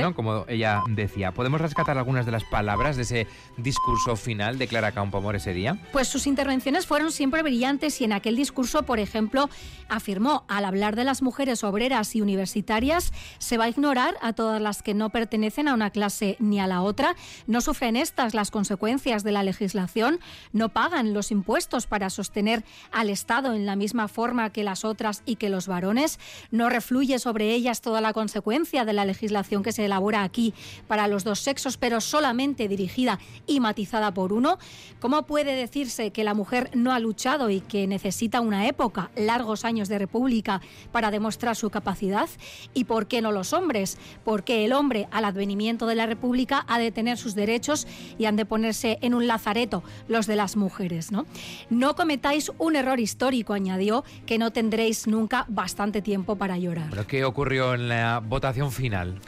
¿no? 0.00 0.14
Como 0.14 0.44
ella 0.48 0.82
decía. 0.88 1.32
¿Podemos 1.32 1.60
rescatar 1.60 1.98
algunas 1.98 2.26
de 2.26 2.32
las 2.32 2.44
palabras 2.44 2.96
de 2.96 3.02
ese 3.02 3.26
discurso 3.56 4.16
final 4.16 4.58
de 4.58 4.66
Clara 4.66 4.92
Campoamor 4.92 5.36
ese 5.36 5.52
día? 5.52 5.78
Pues 5.92 6.08
sus 6.08 6.26
intervenciones 6.26 6.86
fueron 6.86 7.12
siempre 7.12 7.42
brillantes 7.42 8.00
y 8.00 8.04
en 8.04 8.12
aquel 8.12 8.36
discurso, 8.36 8.82
por 8.82 8.98
ejemplo, 8.98 9.48
afirmó, 9.88 10.44
al 10.48 10.64
hablar 10.64 10.96
de 10.96 11.04
las 11.04 11.22
mujeres 11.22 11.64
obreras 11.64 12.14
y 12.16 12.20
universitarias, 12.20 13.12
se 13.38 13.56
va 13.56 13.64
a 13.64 13.68
ignorar 13.68 14.16
a 14.22 14.32
todas 14.32 14.60
las 14.60 14.82
que 14.82 14.94
no 14.94 15.10
pertenecen 15.10 15.68
a 15.68 15.74
una 15.74 15.90
clase 15.90 16.36
ni 16.38 16.60
a 16.60 16.66
la 16.66 16.82
otra, 16.82 17.14
no 17.46 17.60
sufren 17.60 17.96
estas 17.96 18.34
las 18.34 18.50
consecuencias 18.50 18.79
de 18.80 19.30
la 19.30 19.42
legislación, 19.42 20.20
no 20.54 20.70
pagan 20.70 21.12
los 21.12 21.30
impuestos 21.30 21.86
para 21.86 22.08
sostener 22.08 22.64
al 22.92 23.10
Estado 23.10 23.52
en 23.52 23.66
la 23.66 23.76
misma 23.76 24.08
forma 24.08 24.50
que 24.50 24.64
las 24.64 24.86
otras 24.86 25.22
y 25.26 25.36
que 25.36 25.50
los 25.50 25.66
varones, 25.66 26.18
no 26.50 26.70
refluye 26.70 27.18
sobre 27.18 27.52
ellas 27.52 27.82
toda 27.82 28.00
la 28.00 28.14
consecuencia 28.14 28.86
de 28.86 28.94
la 28.94 29.04
legislación 29.04 29.62
que 29.62 29.72
se 29.72 29.84
elabora 29.84 30.22
aquí 30.22 30.54
para 30.88 31.08
los 31.08 31.24
dos 31.24 31.40
sexos, 31.40 31.76
pero 31.76 32.00
solamente 32.00 32.68
dirigida 32.68 33.18
y 33.46 33.60
matizada 33.60 34.14
por 34.14 34.32
uno, 34.32 34.58
¿cómo 34.98 35.26
puede 35.26 35.54
decirse 35.54 36.10
que 36.10 36.24
la 36.24 36.32
mujer 36.32 36.70
no 36.74 36.92
ha 36.92 37.00
luchado 37.00 37.50
y 37.50 37.60
que 37.60 37.86
necesita 37.86 38.40
una 38.40 38.66
época, 38.66 39.10
largos 39.14 39.66
años 39.66 39.90
de 39.90 39.98
república, 39.98 40.62
para 40.90 41.10
demostrar 41.10 41.54
su 41.54 41.68
capacidad? 41.68 42.30
¿Y 42.72 42.84
por 42.84 43.08
qué 43.08 43.20
no 43.20 43.30
los 43.30 43.52
hombres? 43.52 43.98
Porque 44.24 44.64
el 44.64 44.72
hombre, 44.72 45.06
al 45.10 45.26
advenimiento 45.26 45.86
de 45.86 45.96
la 45.96 46.06
república, 46.06 46.64
ha 46.66 46.78
de 46.78 46.90
tener 46.90 47.18
sus 47.18 47.34
derechos 47.34 47.86
y 48.18 48.24
han 48.24 48.36
de 48.36 48.46
en 48.82 49.14
un 49.14 49.26
lazareto 49.26 49.82
los 50.08 50.26
de 50.26 50.36
las 50.36 50.56
mujeres. 50.56 51.12
No, 51.12 51.26
no 51.68 51.94
cometáis 51.94 52.50
un 52.58 52.76
error 52.76 53.00
histórico, 53.00 53.52
añadió, 53.52 54.04
que 54.26 54.38
no 54.38 54.52
tendréis 54.52 55.06
nunca 55.06 55.44
bastante 55.48 56.02
tiempo 56.02 56.36
para 56.36 56.58
llorar. 56.58 56.88
¿Pero 56.90 57.06
qué 57.06 57.24
ocurrió 57.24 57.74
en 57.74 57.88
la 57.88 58.20
votación 58.24 58.72
final? 58.72 59.18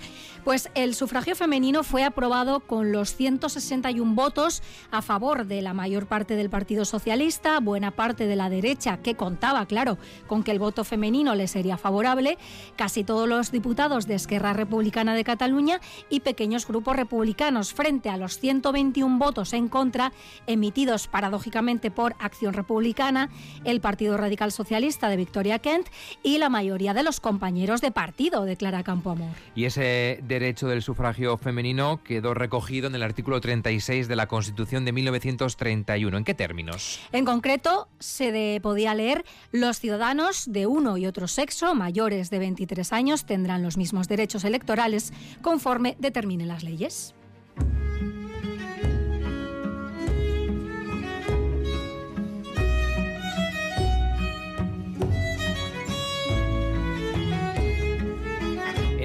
Pues 0.44 0.70
el 0.74 0.96
sufragio 0.96 1.36
femenino 1.36 1.84
fue 1.84 2.02
aprobado 2.02 2.58
con 2.58 2.90
los 2.90 3.14
161 3.14 4.14
votos 4.14 4.60
a 4.90 5.00
favor 5.00 5.46
de 5.46 5.62
la 5.62 5.72
mayor 5.72 6.06
parte 6.06 6.34
del 6.34 6.50
Partido 6.50 6.84
Socialista, 6.84 7.60
buena 7.60 7.92
parte 7.92 8.26
de 8.26 8.34
la 8.34 8.50
derecha, 8.50 8.96
que 8.96 9.14
contaba, 9.14 9.64
claro, 9.66 9.98
con 10.26 10.42
que 10.42 10.50
el 10.50 10.58
voto 10.58 10.82
femenino 10.82 11.36
le 11.36 11.46
sería 11.46 11.76
favorable, 11.76 12.38
casi 12.74 13.04
todos 13.04 13.28
los 13.28 13.52
diputados 13.52 14.08
de 14.08 14.16
Esquerra 14.16 14.52
Republicana 14.52 15.14
de 15.14 15.22
Cataluña 15.22 15.80
y 16.10 16.20
pequeños 16.20 16.66
grupos 16.66 16.96
republicanos, 16.96 17.72
frente 17.72 18.08
a 18.08 18.16
los 18.16 18.40
121 18.40 19.18
votos 19.18 19.52
en 19.52 19.68
contra 19.68 20.12
emitidos 20.48 21.06
paradójicamente 21.06 21.92
por 21.92 22.16
Acción 22.18 22.52
Republicana, 22.52 23.30
el 23.62 23.80
Partido 23.80 24.16
Radical 24.16 24.50
Socialista 24.50 25.08
de 25.08 25.18
Victoria 25.18 25.60
Kent 25.60 25.86
y 26.24 26.38
la 26.38 26.48
mayoría 26.48 26.94
de 26.94 27.04
los 27.04 27.20
compañeros 27.20 27.80
de 27.80 27.92
partido 27.92 28.44
de 28.44 28.56
Clara 28.56 28.82
Campoamor. 28.82 29.30
Y 29.54 29.66
ese 29.66 30.18
derecho 30.32 30.68
del 30.68 30.82
sufragio 30.82 31.36
femenino 31.36 32.02
quedó 32.02 32.34
recogido 32.34 32.86
en 32.86 32.94
el 32.94 33.02
artículo 33.02 33.40
36 33.40 34.08
de 34.08 34.16
la 34.16 34.26
Constitución 34.26 34.84
de 34.84 34.92
1931. 34.92 36.16
¿En 36.16 36.24
qué 36.24 36.34
términos? 36.34 37.00
En 37.12 37.24
concreto, 37.24 37.88
se 37.98 38.58
podía 38.62 38.94
leer 38.94 39.24
los 39.50 39.78
ciudadanos 39.78 40.50
de 40.50 40.66
uno 40.66 40.96
y 40.96 41.06
otro 41.06 41.28
sexo 41.28 41.74
mayores 41.74 42.30
de 42.30 42.38
23 42.38 42.92
años 42.92 43.26
tendrán 43.26 43.62
los 43.62 43.76
mismos 43.76 44.08
derechos 44.08 44.44
electorales 44.44 45.12
conforme 45.42 45.96
determinen 45.98 46.48
las 46.48 46.62
leyes. 46.62 47.14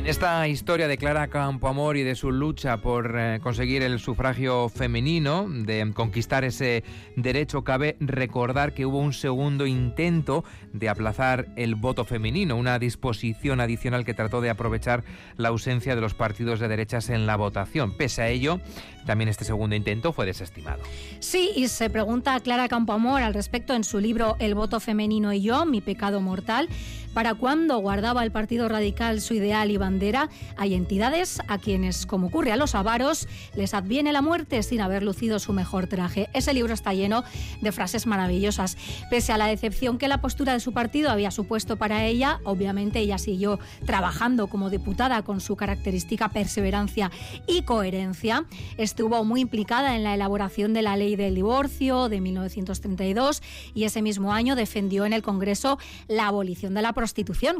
Esta 0.07 0.47
historia 0.47 0.87
de 0.87 0.97
Clara 0.97 1.27
Campoamor 1.27 1.97
y 1.97 2.03
de 2.03 2.15
su 2.15 2.31
lucha 2.31 2.77
por 2.77 3.19
eh, 3.19 3.41
conseguir 3.43 3.83
el 3.83 3.99
sufragio 3.99 4.69
femenino, 4.69 5.45
de 5.49 5.91
conquistar 5.93 6.45
ese 6.45 6.85
derecho, 7.17 7.65
cabe 7.65 7.97
recordar 7.99 8.73
que 8.73 8.85
hubo 8.85 8.99
un 8.99 9.11
segundo 9.11 9.67
intento 9.67 10.45
de 10.71 10.87
aplazar 10.87 11.49
el 11.57 11.75
voto 11.75 12.05
femenino, 12.05 12.55
una 12.55 12.79
disposición 12.79 13.59
adicional 13.59 14.05
que 14.05 14.13
trató 14.13 14.39
de 14.39 14.49
aprovechar 14.49 15.03
la 15.35 15.49
ausencia 15.49 15.93
de 15.93 15.99
los 15.99 16.13
partidos 16.13 16.61
de 16.61 16.69
derechas 16.69 17.09
en 17.09 17.25
la 17.25 17.35
votación. 17.35 17.91
Pese 17.91 18.21
a 18.21 18.29
ello, 18.29 18.61
también 19.05 19.27
este 19.27 19.43
segundo 19.43 19.75
intento 19.75 20.13
fue 20.13 20.25
desestimado. 20.25 20.83
Sí, 21.19 21.51
y 21.53 21.67
se 21.67 21.89
pregunta 21.89 22.33
a 22.33 22.39
Clara 22.39 22.69
Campoamor 22.69 23.21
al 23.21 23.33
respecto 23.33 23.73
en 23.73 23.83
su 23.83 23.99
libro 23.99 24.37
El 24.39 24.55
voto 24.55 24.79
femenino 24.79 25.33
y 25.33 25.41
yo, 25.41 25.65
mi 25.65 25.81
pecado 25.81 26.21
mortal. 26.21 26.69
¿Para 27.17 27.33
cuándo 27.33 27.79
guardaba 27.79 28.23
el 28.23 28.31
Partido 28.31 28.69
Radical 28.69 29.21
su 29.21 29.33
ideal 29.33 29.71
y 29.71 29.77
bandera? 29.77 30.29
Hay 30.55 30.75
entidades 30.75 31.39
a 31.47 31.57
quienes, 31.57 32.05
como 32.05 32.27
ocurre 32.27 32.51
a 32.51 32.57
los 32.57 32.75
avaros, 32.75 33.27
les 33.55 33.73
adviene 33.73 34.13
la 34.13 34.21
muerte 34.21 34.61
sin 34.61 34.81
haber 34.81 35.01
lucido 35.01 35.39
su 35.39 35.51
mejor 35.51 35.87
traje. 35.87 36.29
Ese 36.35 36.53
libro 36.53 36.75
está 36.75 36.93
lleno 36.93 37.23
de 37.59 37.71
frases 37.71 38.05
maravillosas. 38.05 38.77
Pese 39.09 39.33
a 39.33 39.39
la 39.39 39.47
decepción 39.47 39.97
que 39.97 40.07
la 40.07 40.21
postura 40.21 40.53
de 40.53 40.59
su 40.59 40.73
partido 40.73 41.09
había 41.09 41.31
supuesto 41.31 41.75
para 41.75 42.05
ella, 42.05 42.39
obviamente 42.43 42.99
ella 42.99 43.17
siguió 43.17 43.59
trabajando 43.87 44.45
como 44.45 44.69
diputada 44.69 45.23
con 45.23 45.41
su 45.41 45.55
característica 45.55 46.29
perseverancia 46.29 47.09
y 47.47 47.63
coherencia. 47.63 48.45
Estuvo 48.77 49.23
muy 49.23 49.41
implicada 49.41 49.95
en 49.95 50.03
la 50.03 50.13
elaboración 50.13 50.71
de 50.75 50.83
la 50.83 50.95
ley 50.95 51.15
del 51.15 51.33
divorcio 51.33 52.09
de 52.09 52.21
1932 52.21 53.41
y 53.73 53.85
ese 53.85 54.03
mismo 54.03 54.33
año 54.33 54.55
defendió 54.55 55.03
en 55.03 55.13
el 55.13 55.23
Congreso 55.23 55.79
la 56.07 56.27
abolición 56.27 56.75
de 56.75 56.83
la 56.83 56.93
prostitución 56.93 57.06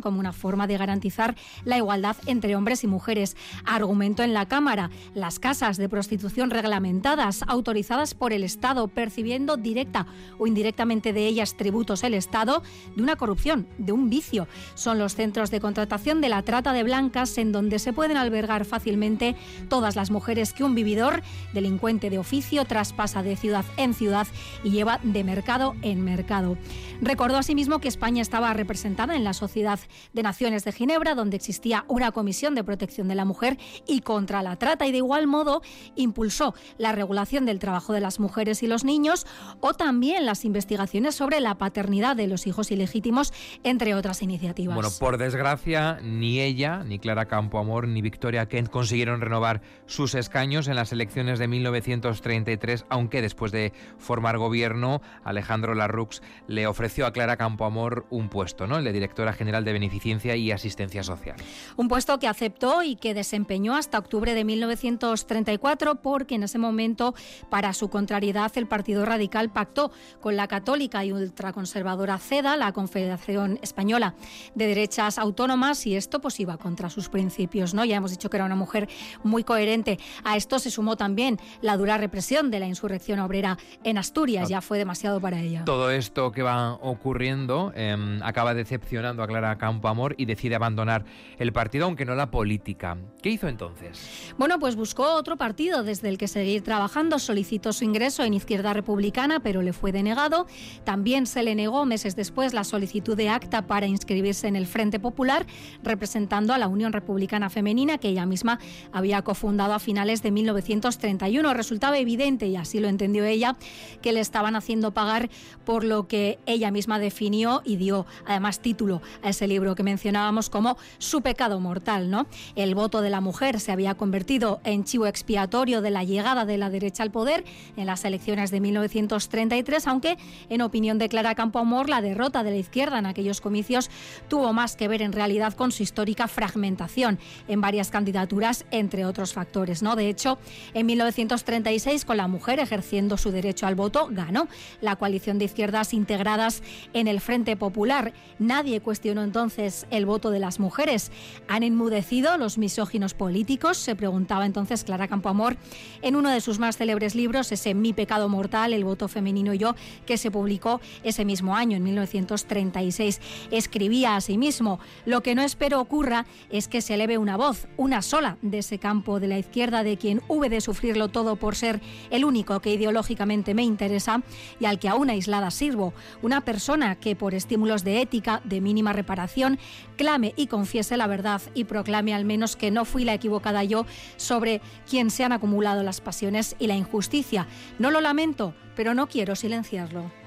como 0.01 0.19
una 0.19 0.33
forma 0.33 0.67
de 0.67 0.77
garantizar 0.77 1.35
la 1.63 1.77
igualdad 1.77 2.15
entre 2.25 2.55
hombres 2.55 2.83
y 2.83 2.87
mujeres. 2.87 3.35
Argumentó 3.65 4.23
en 4.23 4.33
la 4.33 4.47
Cámara 4.47 4.89
las 5.13 5.39
casas 5.39 5.77
de 5.77 5.89
prostitución 5.89 6.49
reglamentadas, 6.49 7.43
autorizadas 7.47 8.13
por 8.13 8.33
el 8.33 8.43
Estado, 8.43 8.87
percibiendo 8.87 9.57
directa 9.57 10.07
o 10.37 10.47
indirectamente 10.47 11.13
de 11.13 11.27
ellas 11.27 11.57
tributos 11.57 12.03
el 12.03 12.13
Estado, 12.13 12.63
de 12.95 13.03
una 13.03 13.15
corrupción, 13.15 13.67
de 13.77 13.91
un 13.91 14.09
vicio. 14.09 14.47
Son 14.75 14.99
los 14.99 15.15
centros 15.15 15.51
de 15.51 15.59
contratación 15.59 16.21
de 16.21 16.29
la 16.29 16.41
trata 16.43 16.73
de 16.73 16.83
blancas 16.83 17.37
en 17.37 17.51
donde 17.51 17.79
se 17.79 17.93
pueden 17.93 18.17
albergar 18.17 18.65
fácilmente 18.65 19.35
todas 19.69 19.95
las 19.95 20.11
mujeres 20.11 20.53
que 20.53 20.63
un 20.63 20.75
vividor, 20.75 21.23
delincuente 21.53 22.09
de 22.09 22.19
oficio, 22.19 22.65
traspasa 22.65 23.23
de 23.23 23.35
ciudad 23.35 23.65
en 23.77 23.93
ciudad 23.93 24.27
y 24.63 24.71
lleva 24.71 24.99
de 25.03 25.23
mercado 25.23 25.75
en 25.81 26.03
mercado. 26.03 26.57
Recordó 27.01 27.37
asimismo 27.37 27.79
que 27.79 27.87
España 27.87 28.21
estaba 28.21 28.53
representada 28.53 29.15
en 29.15 29.23
la 29.23 29.33
Sociedad 29.37 29.79
de 30.13 30.23
Naciones 30.23 30.65
de 30.65 30.73
Ginebra, 30.73 31.15
donde 31.15 31.37
existía 31.37 31.85
una 31.87 32.11
comisión 32.11 32.55
de 32.55 32.63
protección 32.63 33.07
de 33.07 33.15
la 33.15 33.25
mujer 33.25 33.57
y 33.85 34.01
contra 34.01 34.41
la 34.41 34.57
trata 34.57 34.85
y 34.85 34.91
de 34.91 34.97
igual 34.97 35.27
modo 35.27 35.61
impulsó 35.95 36.53
la 36.77 36.91
regulación 36.91 37.45
del 37.45 37.59
trabajo 37.59 37.93
de 37.93 38.01
las 38.01 38.19
mujeres 38.19 38.63
y 38.63 38.67
los 38.67 38.83
niños 38.83 39.25
o 39.61 39.73
también 39.73 40.25
las 40.25 40.45
investigaciones 40.45 41.15
sobre 41.15 41.39
la 41.39 41.55
paternidad 41.57 42.15
de 42.15 42.27
los 42.27 42.47
hijos 42.47 42.71
ilegítimos, 42.71 43.33
entre 43.63 43.95
otras 43.95 44.21
iniciativas. 44.21 44.75
Bueno, 44.75 44.89
por 44.99 45.17
desgracia, 45.17 45.99
ni 46.01 46.39
ella, 46.39 46.83
ni 46.83 46.99
Clara 46.99 47.25
Campoamor, 47.25 47.87
ni 47.87 48.01
Victoria 48.01 48.47
Kent 48.47 48.69
consiguieron 48.69 49.21
renovar 49.21 49.61
sus 49.85 50.15
escaños 50.15 50.67
en 50.67 50.75
las 50.75 50.91
elecciones 50.91 51.39
de 51.39 51.47
1933, 51.47 52.85
aunque 52.89 53.21
después 53.21 53.51
de 53.51 53.73
formar 53.97 54.37
gobierno, 54.37 55.01
Alejandro 55.23 55.75
Larrux 55.75 56.21
le 56.47 56.67
ofreció 56.67 57.05
a 57.05 57.13
Clara 57.13 57.37
Campoamor 57.37 58.05
un 58.09 58.29
puesto, 58.29 58.67
¿no? 58.67 58.77
El 58.77 58.83
de 58.83 58.93
directora 59.17 59.33
general 59.33 59.65
de 59.65 59.73
Beneficencia 59.73 60.35
y 60.35 60.51
Asistencia 60.51 61.03
Social. 61.03 61.37
Un 61.75 61.87
puesto 61.87 62.19
que 62.19 62.27
aceptó 62.27 62.83
y 62.83 62.95
que 62.95 63.13
desempeñó 63.15 63.75
hasta 63.75 63.97
octubre 63.97 64.33
de 64.35 64.43
1934 64.43 65.95
porque 65.95 66.35
en 66.35 66.43
ese 66.43 66.59
momento, 66.59 67.15
para 67.49 67.73
su 67.73 67.89
contrariedad, 67.89 68.51
el 68.55 68.67
Partido 68.67 69.05
Radical 69.05 69.49
pactó 69.49 69.91
con 70.21 70.35
la 70.35 70.47
católica 70.47 71.03
y 71.03 71.13
ultraconservadora 71.13 72.19
CEDA, 72.19 72.57
la 72.57 72.73
Confederación 72.73 73.57
Española 73.63 74.13
de 74.53 74.67
Derechas 74.67 75.17
Autónomas, 75.17 75.87
y 75.87 75.95
esto 75.95 76.21
pues 76.21 76.39
iba 76.39 76.57
contra 76.57 76.89
sus 76.89 77.09
principios, 77.09 77.73
¿no? 77.73 77.85
Ya 77.85 77.97
hemos 77.97 78.11
dicho 78.11 78.29
que 78.29 78.37
era 78.37 78.45
una 78.45 78.55
mujer 78.55 78.87
muy 79.23 79.43
coherente. 79.43 79.97
A 80.23 80.37
esto 80.37 80.59
se 80.59 80.69
sumó 80.69 80.95
también 80.95 81.39
la 81.61 81.75
dura 81.75 81.97
represión 81.97 82.51
de 82.51 82.59
la 82.59 82.67
insurrección 82.67 83.19
obrera 83.19 83.57
en 83.83 83.97
Asturias, 83.97 84.47
ya 84.47 84.61
fue 84.61 84.77
demasiado 84.77 85.19
para 85.19 85.39
ella. 85.39 85.65
Todo 85.65 85.89
esto 85.89 86.31
que 86.31 86.43
va 86.43 86.73
ocurriendo 86.73 87.71
em, 87.75 88.21
acaba 88.21 88.53
decepcionando 88.53 89.06
a 89.07 89.27
Clara 89.27 89.57
Campoamor 89.57 90.15
y 90.17 90.25
decide 90.25 90.55
abandonar 90.55 91.05
el 91.37 91.53
partido, 91.53 91.85
aunque 91.85 92.05
no 92.05 92.15
la 92.15 92.29
política. 92.31 92.97
¿Qué 93.21 93.29
hizo 93.29 93.47
entonces? 93.47 94.33
Bueno, 94.37 94.59
pues 94.59 94.75
buscó 94.75 95.13
otro 95.15 95.37
partido 95.37 95.83
desde 95.83 96.09
el 96.09 96.17
que 96.17 96.27
seguir 96.27 96.61
trabajando, 96.63 97.19
solicitó 97.19 97.73
su 97.73 97.83
ingreso 97.83 98.23
en 98.23 98.33
Izquierda 98.33 98.73
Republicana, 98.73 99.39
pero 99.39 99.61
le 99.61 99.73
fue 99.73 99.91
denegado. 99.91 100.47
También 100.83 101.25
se 101.25 101.43
le 101.43 101.55
negó 101.55 101.85
meses 101.85 102.15
después 102.15 102.53
la 102.53 102.63
solicitud 102.63 103.15
de 103.15 103.29
acta 103.29 103.65
para 103.67 103.87
inscribirse 103.87 104.47
en 104.47 104.55
el 104.55 104.67
Frente 104.67 104.99
Popular, 104.99 105.45
representando 105.83 106.53
a 106.53 106.57
la 106.57 106.67
Unión 106.67 106.93
Republicana 106.93 107.49
Femenina, 107.49 107.97
que 107.97 108.09
ella 108.09 108.25
misma 108.25 108.59
había 108.91 109.21
cofundado 109.21 109.73
a 109.73 109.79
finales 109.79 110.21
de 110.21 110.31
1931. 110.31 111.53
Resultaba 111.53 111.97
evidente, 111.97 112.47
y 112.47 112.55
así 112.55 112.79
lo 112.79 112.87
entendió 112.87 113.23
ella, 113.25 113.55
que 114.01 114.11
le 114.11 114.19
estaban 114.19 114.55
haciendo 114.55 114.91
pagar 114.91 115.29
por 115.65 115.83
lo 115.83 116.07
que 116.07 116.39
ella 116.45 116.71
misma 116.71 116.99
definió 116.99 117.61
y 117.63 117.77
dio 117.77 118.05
además 118.25 118.59
título 118.59 118.96
a 119.23 119.29
ese 119.29 119.47
libro 119.47 119.75
que 119.75 119.83
mencionábamos 119.83 120.49
como 120.49 120.77
Su 120.97 121.21
pecado 121.21 121.59
mortal, 121.59 122.09
¿no? 122.09 122.27
El 122.55 122.75
voto 122.75 123.01
de 123.01 123.09
la 123.09 123.21
mujer 123.21 123.59
se 123.59 123.71
había 123.71 123.95
convertido 123.95 124.59
en 124.63 124.83
chivo 124.83 125.07
expiatorio 125.07 125.81
de 125.81 125.91
la 125.91 126.03
llegada 126.03 126.45
de 126.45 126.57
la 126.57 126.69
derecha 126.69 127.03
al 127.03 127.11
poder 127.11 127.43
en 127.75 127.85
las 127.85 128.05
elecciones 128.05 128.51
de 128.51 128.59
1933, 128.59 129.87
aunque 129.87 130.17
en 130.49 130.61
opinión 130.61 130.97
de 130.97 131.09
Clara 131.09 131.35
Campoamor 131.35 131.89
la 131.89 132.01
derrota 132.01 132.43
de 132.43 132.51
la 132.51 132.57
izquierda 132.57 132.99
en 132.99 133.05
aquellos 133.05 133.41
comicios 133.41 133.89
tuvo 134.27 134.53
más 134.53 134.75
que 134.75 134.87
ver 134.87 135.01
en 135.01 135.13
realidad 135.13 135.53
con 135.53 135.71
su 135.71 135.83
histórica 135.83 136.27
fragmentación 136.27 137.19
en 137.47 137.61
varias 137.61 137.89
candidaturas, 137.89 138.65
entre 138.71 139.05
otros 139.05 139.33
factores, 139.33 139.81
¿no? 139.81 139.95
De 139.95 140.09
hecho, 140.09 140.37
en 140.73 140.85
1936 140.85 142.05
con 142.05 142.17
la 142.17 142.27
mujer 142.27 142.59
ejerciendo 142.59 143.17
su 143.17 143.31
derecho 143.31 143.67
al 143.67 143.75
voto 143.75 144.07
ganó 144.11 144.47
la 144.81 144.95
coalición 144.95 145.37
de 145.37 145.45
izquierdas 145.45 145.93
integradas 145.93 146.63
en 146.93 147.07
el 147.07 147.21
Frente 147.21 147.55
Popular. 147.55 148.13
Nadie 148.39 148.81
cuestionó 148.87 149.21
entonces 149.21 149.85
el 149.91 150.05
voto 150.05 150.31
de 150.31 150.39
las 150.39 150.61
mujeres. 150.61 151.11
¿Han 151.49 151.63
enmudecido 151.63 152.37
los 152.37 152.57
misóginos 152.57 153.13
políticos? 153.13 153.75
Se 153.75 153.97
preguntaba 153.97 154.45
entonces 154.45 154.85
Clara 154.85 155.09
Campoamor 155.09 155.57
en 156.01 156.15
uno 156.15 156.29
de 156.29 156.39
sus 156.39 156.57
más 156.57 156.77
célebres 156.77 157.13
libros, 157.13 157.51
ese 157.51 157.73
Mi 157.73 157.91
pecado 157.91 158.29
mortal, 158.29 158.71
el 158.71 158.85
voto 158.85 159.09
femenino 159.09 159.53
y 159.53 159.57
yo, 159.57 159.75
que 160.05 160.17
se 160.17 160.31
publicó 160.31 160.79
ese 161.03 161.25
mismo 161.25 161.53
año, 161.57 161.75
en 161.75 161.83
1936. 161.83 163.19
Escribía 163.51 164.15
asimismo, 164.15 164.79
lo 165.05 165.21
que 165.21 165.35
no 165.35 165.41
espero 165.41 165.81
ocurra 165.81 166.25
es 166.49 166.69
que 166.69 166.79
se 166.79 166.93
eleve 166.93 167.17
una 167.17 167.35
voz, 167.35 167.67
una 167.75 168.01
sola, 168.01 168.37
de 168.41 168.59
ese 168.59 168.79
campo 168.79 169.19
de 169.19 169.27
la 169.27 169.37
izquierda 169.37 169.83
de 169.83 169.97
quien 169.97 170.21
hube 170.29 170.47
de 170.47 170.61
sufrirlo 170.61 171.09
todo 171.09 171.35
por 171.35 171.55
ser 171.55 171.81
el 172.09 172.23
único 172.23 172.61
que 172.61 172.75
ideológicamente 172.75 173.53
me 173.53 173.63
interesa 173.63 174.23
y 174.61 174.65
al 174.65 174.79
que 174.79 174.87
aún 174.87 175.09
aislada 175.09 175.51
sirvo, 175.51 175.93
una 176.21 176.39
persona 176.39 176.95
que 176.95 177.17
por 177.17 177.33
estímulos 177.33 177.83
de 177.83 178.01
ética, 178.01 178.39
de 178.45 178.61
reparación, 178.93 179.59
clame 179.95 180.33
y 180.35 180.47
confiese 180.47 180.97
la 180.97 181.07
verdad 181.07 181.41
y 181.53 181.65
proclame 181.65 182.13
al 182.13 182.25
menos 182.25 182.55
que 182.55 182.71
no 182.71 182.85
fui 182.85 183.03
la 183.03 183.13
equivocada 183.13 183.63
yo 183.63 183.85
sobre 184.15 184.61
quien 184.89 185.09
se 185.09 185.23
han 185.23 185.31
acumulado 185.31 185.83
las 185.83 186.01
pasiones 186.01 186.55
y 186.59 186.67
la 186.67 186.75
injusticia. 186.75 187.47
No 187.79 187.91
lo 187.91 188.01
lamento, 188.01 188.53
pero 188.75 188.93
no 188.93 189.07
quiero 189.07 189.35
silenciarlo. 189.35 190.26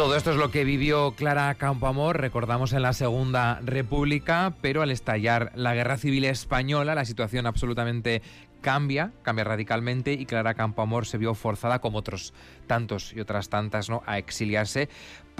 Todo 0.00 0.16
esto 0.16 0.30
es 0.30 0.38
lo 0.38 0.50
que 0.50 0.64
vivió 0.64 1.10
Clara 1.10 1.54
Campoamor, 1.56 2.18
recordamos 2.18 2.72
en 2.72 2.80
la 2.80 2.94
Segunda 2.94 3.60
República, 3.62 4.54
pero 4.62 4.80
al 4.80 4.90
estallar 4.90 5.52
la 5.54 5.74
Guerra 5.74 5.98
Civil 5.98 6.24
Española, 6.24 6.94
la 6.94 7.04
situación 7.04 7.46
absolutamente 7.46 8.22
cambia, 8.62 9.12
cambia 9.20 9.44
radicalmente 9.44 10.14
y 10.14 10.24
Clara 10.24 10.54
Campoamor 10.54 11.04
se 11.04 11.18
vio 11.18 11.34
forzada, 11.34 11.80
como 11.80 11.98
otros 11.98 12.32
tantos 12.66 13.12
y 13.12 13.20
otras 13.20 13.50
tantas, 13.50 13.90
¿no? 13.90 14.02
a 14.06 14.16
exiliarse 14.16 14.88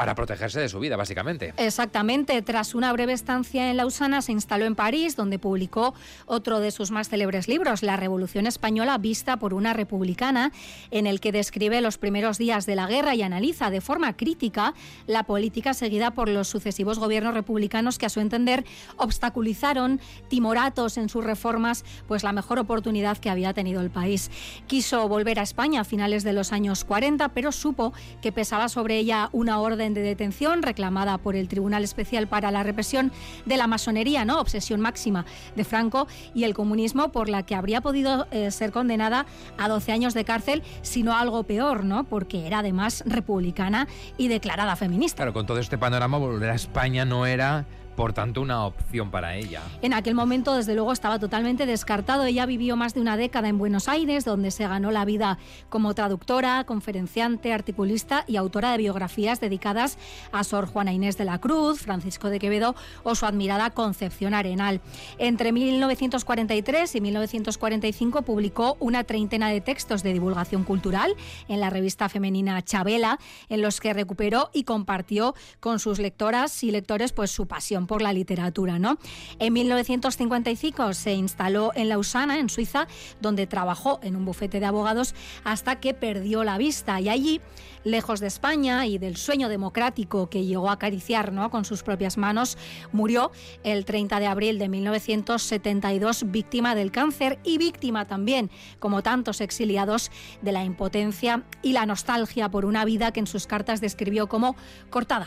para 0.01 0.15
protegerse 0.15 0.59
de 0.59 0.71
su 0.71 0.81
vida, 0.81 0.97
básicamente. 0.97 1.53
Exactamente. 1.59 2.41
Tras 2.41 2.75
una 2.75 2.91
breve 2.91 3.13
estancia 3.13 3.71
en 3.71 3.77
Lausana, 3.77 4.23
se 4.23 4.33
instaló 4.33 4.65
en 4.65 4.75
París, 4.75 5.15
donde 5.15 5.39
publicó 5.39 5.93
otro 6.25 6.59
de 6.59 6.71
sus 6.71 6.91
más 6.91 7.11
célebres 7.11 7.49
libros, 7.49 7.83
La 7.83 7.99
Revolución 7.99 8.47
Española 8.47 8.97
vista 8.97 9.37
por 9.37 9.53
una 9.53 9.75
republicana, 9.75 10.53
en 10.91 11.07
el 11.07 11.21
que 11.21 11.33
describe 11.33 11.83
los 11.83 11.99
primeros 11.99 12.39
días 12.39 12.65
de 12.65 12.77
la 12.77 12.87
guerra 12.87 13.15
y 13.15 13.21
analiza 13.21 13.69
de 13.69 13.83
forma 13.83 14.17
crítica 14.17 14.73
la 15.07 15.25
política 15.25 15.75
seguida 15.75 16.13
por 16.13 16.31
los 16.31 16.49
sucesivos 16.49 16.99
gobiernos 16.99 17.35
republicanos 17.35 17.99
que, 17.99 18.07
a 18.07 18.09
su 18.09 18.21
entender, 18.21 18.65
obstaculizaron, 18.97 20.01
timoratos 20.29 20.97
en 20.97 21.11
sus 21.11 21.25
reformas, 21.25 21.85
pues 22.09 22.25
la 22.25 22.33
mejor 22.33 22.59
oportunidad 22.59 23.19
que 23.19 23.29
había 23.29 23.53
tenido 23.53 23.83
el 23.83 23.91
país. 23.91 24.31
Quiso 24.67 25.07
volver 25.09 25.39
a 25.41 25.43
España 25.43 25.83
a 25.83 25.85
finales 25.85 26.25
de 26.25 26.33
los 26.33 26.55
años 26.55 26.85
40, 26.85 27.29
pero 27.35 27.53
supo 27.53 27.93
que 28.23 28.33
pesaba 28.33 28.71
sobre 28.71 28.97
ella 28.97 29.29
una 29.33 29.61
orden 29.61 29.90
de 29.95 30.03
detención 30.03 30.63
reclamada 30.63 31.19
por 31.19 31.37
el 31.37 31.49
Tribunal 31.49 31.85
Especial 31.85 32.27
para 32.27 32.51
la 32.51 32.63
Represión 32.63 33.13
de 33.47 33.57
la 33.57 33.67
Masonería, 33.67 34.25
¿no? 34.25 34.41
obsesión 34.41 34.81
máxima 34.81 35.25
de 35.57 35.65
Franco 35.65 36.09
y 36.35 36.45
el 36.45 36.55
comunismo, 36.55 37.13
por 37.13 37.29
la 37.29 37.45
que 37.45 37.55
habría 37.55 37.81
podido 37.81 38.27
eh, 38.31 38.51
ser 38.51 38.73
condenada 38.73 39.27
a 39.59 39.69
12 39.69 39.93
años 39.93 40.15
de 40.15 40.25
cárcel, 40.25 40.63
sino 40.83 41.15
algo 41.15 41.45
peor, 41.45 41.85
¿no? 41.85 42.05
porque 42.05 42.47
era 42.47 42.61
además 42.61 43.03
republicana 43.07 43.89
y 44.17 44.29
declarada 44.29 44.77
feminista. 44.77 45.17
Claro, 45.17 45.33
con 45.33 45.47
todo 45.47 45.59
este 45.59 45.79
panorama, 45.79 46.19
volver 46.19 46.51
a 46.51 46.55
España 46.55 47.05
no 47.05 47.27
era 47.27 47.67
por 48.01 48.15
tanto 48.15 48.41
una 48.41 48.65
opción 48.65 49.11
para 49.11 49.37
ella. 49.37 49.61
En 49.83 49.93
aquel 49.93 50.15
momento, 50.15 50.57
desde 50.57 50.75
luego, 50.75 50.91
estaba 50.91 51.19
totalmente 51.19 51.67
descartado. 51.67 52.25
Ella 52.25 52.47
vivió 52.47 52.75
más 52.75 52.95
de 52.95 53.03
una 53.03 53.19
década 53.19 53.51
en 53.51 53.59
Buenos 53.59 53.89
Aires, 53.89 54.25
donde 54.25 54.51
se 54.53 54.67
ganó 54.67 54.91
la 54.91 55.05
vida 55.05 55.37
como 55.69 55.93
traductora, 55.93 56.65
conferenciante, 56.65 57.53
articulista 57.53 58.25
y 58.27 58.37
autora 58.37 58.73
de 58.73 58.79
biografías 58.79 59.39
dedicadas 59.39 59.99
a 60.33 60.45
Sor 60.45 60.65
Juana 60.65 60.95
Inés 60.95 61.19
de 61.19 61.27
la 61.27 61.43
Cruz, 61.43 61.83
Francisco 61.83 62.31
de 62.31 62.39
Quevedo 62.39 62.75
o 63.03 63.15
su 63.15 63.27
admirada 63.27 63.69
Concepción 63.69 64.33
Arenal. 64.33 64.81
Entre 65.19 65.53
1943 65.53 66.95
y 66.95 67.01
1945 67.03 68.23
publicó 68.23 68.79
una 68.81 69.05
treintena 69.05 69.51
de 69.51 69.61
textos 69.61 70.03
de 70.03 70.15
divulgación 70.15 70.65
cultural 70.65 71.15
en 71.49 71.61
la 71.61 71.69
revista 71.69 72.09
femenina 72.09 72.63
Chabela, 72.63 73.19
en 73.51 73.61
los 73.61 73.79
que 73.79 73.93
recuperó 73.93 74.49
y 74.55 74.65
compartió 74.65 75.35
con 75.61 75.79
sus 75.81 75.99
lectoras 75.99 76.65
y 76.65 76.71
lectores 76.71 77.13
pues 77.13 77.31
su 77.31 77.47
pasión 77.47 77.90
por 77.91 78.03
la 78.03 78.13
literatura. 78.13 78.79
¿no? 78.79 78.99
En 79.41 79.53
1955 79.53 80.95
se 80.95 81.13
instaló 81.15 81.73
en 81.75 81.89
Lausana, 81.89 82.39
en 82.39 82.49
Suiza, 82.49 82.87
donde 83.21 83.49
trabajó 83.49 83.99
en 84.05 84.15
un 84.15 84.25
bufete 84.25 84.61
de 84.61 84.67
abogados 84.67 85.13
hasta 85.43 85.81
que 85.81 85.93
perdió 85.93 86.45
la 86.45 86.57
vista 86.57 87.01
y 87.01 87.09
allí 87.09 87.41
lejos 87.83 88.21
de 88.21 88.29
España 88.29 88.87
y 88.87 88.99
del 88.99 89.17
sueño 89.17 89.49
democrático 89.49 90.31
que 90.31 90.45
llegó 90.45 90.71
a 90.71 90.75
acariciar 90.75 91.33
¿no? 91.33 91.51
con 91.51 91.65
sus 91.65 91.83
propias 91.83 92.17
manos, 92.17 92.59
murió 92.93 93.33
el 93.65 93.85
30 93.85 94.21
de 94.21 94.27
abril 94.29 94.61
de 94.61 94.69
1972 94.69 96.31
víctima 96.31 96.77
del 96.77 96.93
cáncer 96.93 97.41
y 97.43 97.59
víctima 97.59 98.07
también, 98.07 98.53
como 98.79 99.03
tantos 99.03 99.41
exiliados, 99.41 100.13
de 100.43 100.53
la 100.53 100.63
impotencia 100.63 101.43
y 101.61 101.73
la 101.73 101.87
nostalgia 101.87 102.49
por 102.53 102.67
una 102.67 102.85
vida 102.85 103.11
que 103.11 103.19
en 103.19 103.27
sus 103.27 103.49
cartas 103.49 103.81
describió 103.81 104.29
como 104.29 104.55
cortada. 104.91 105.27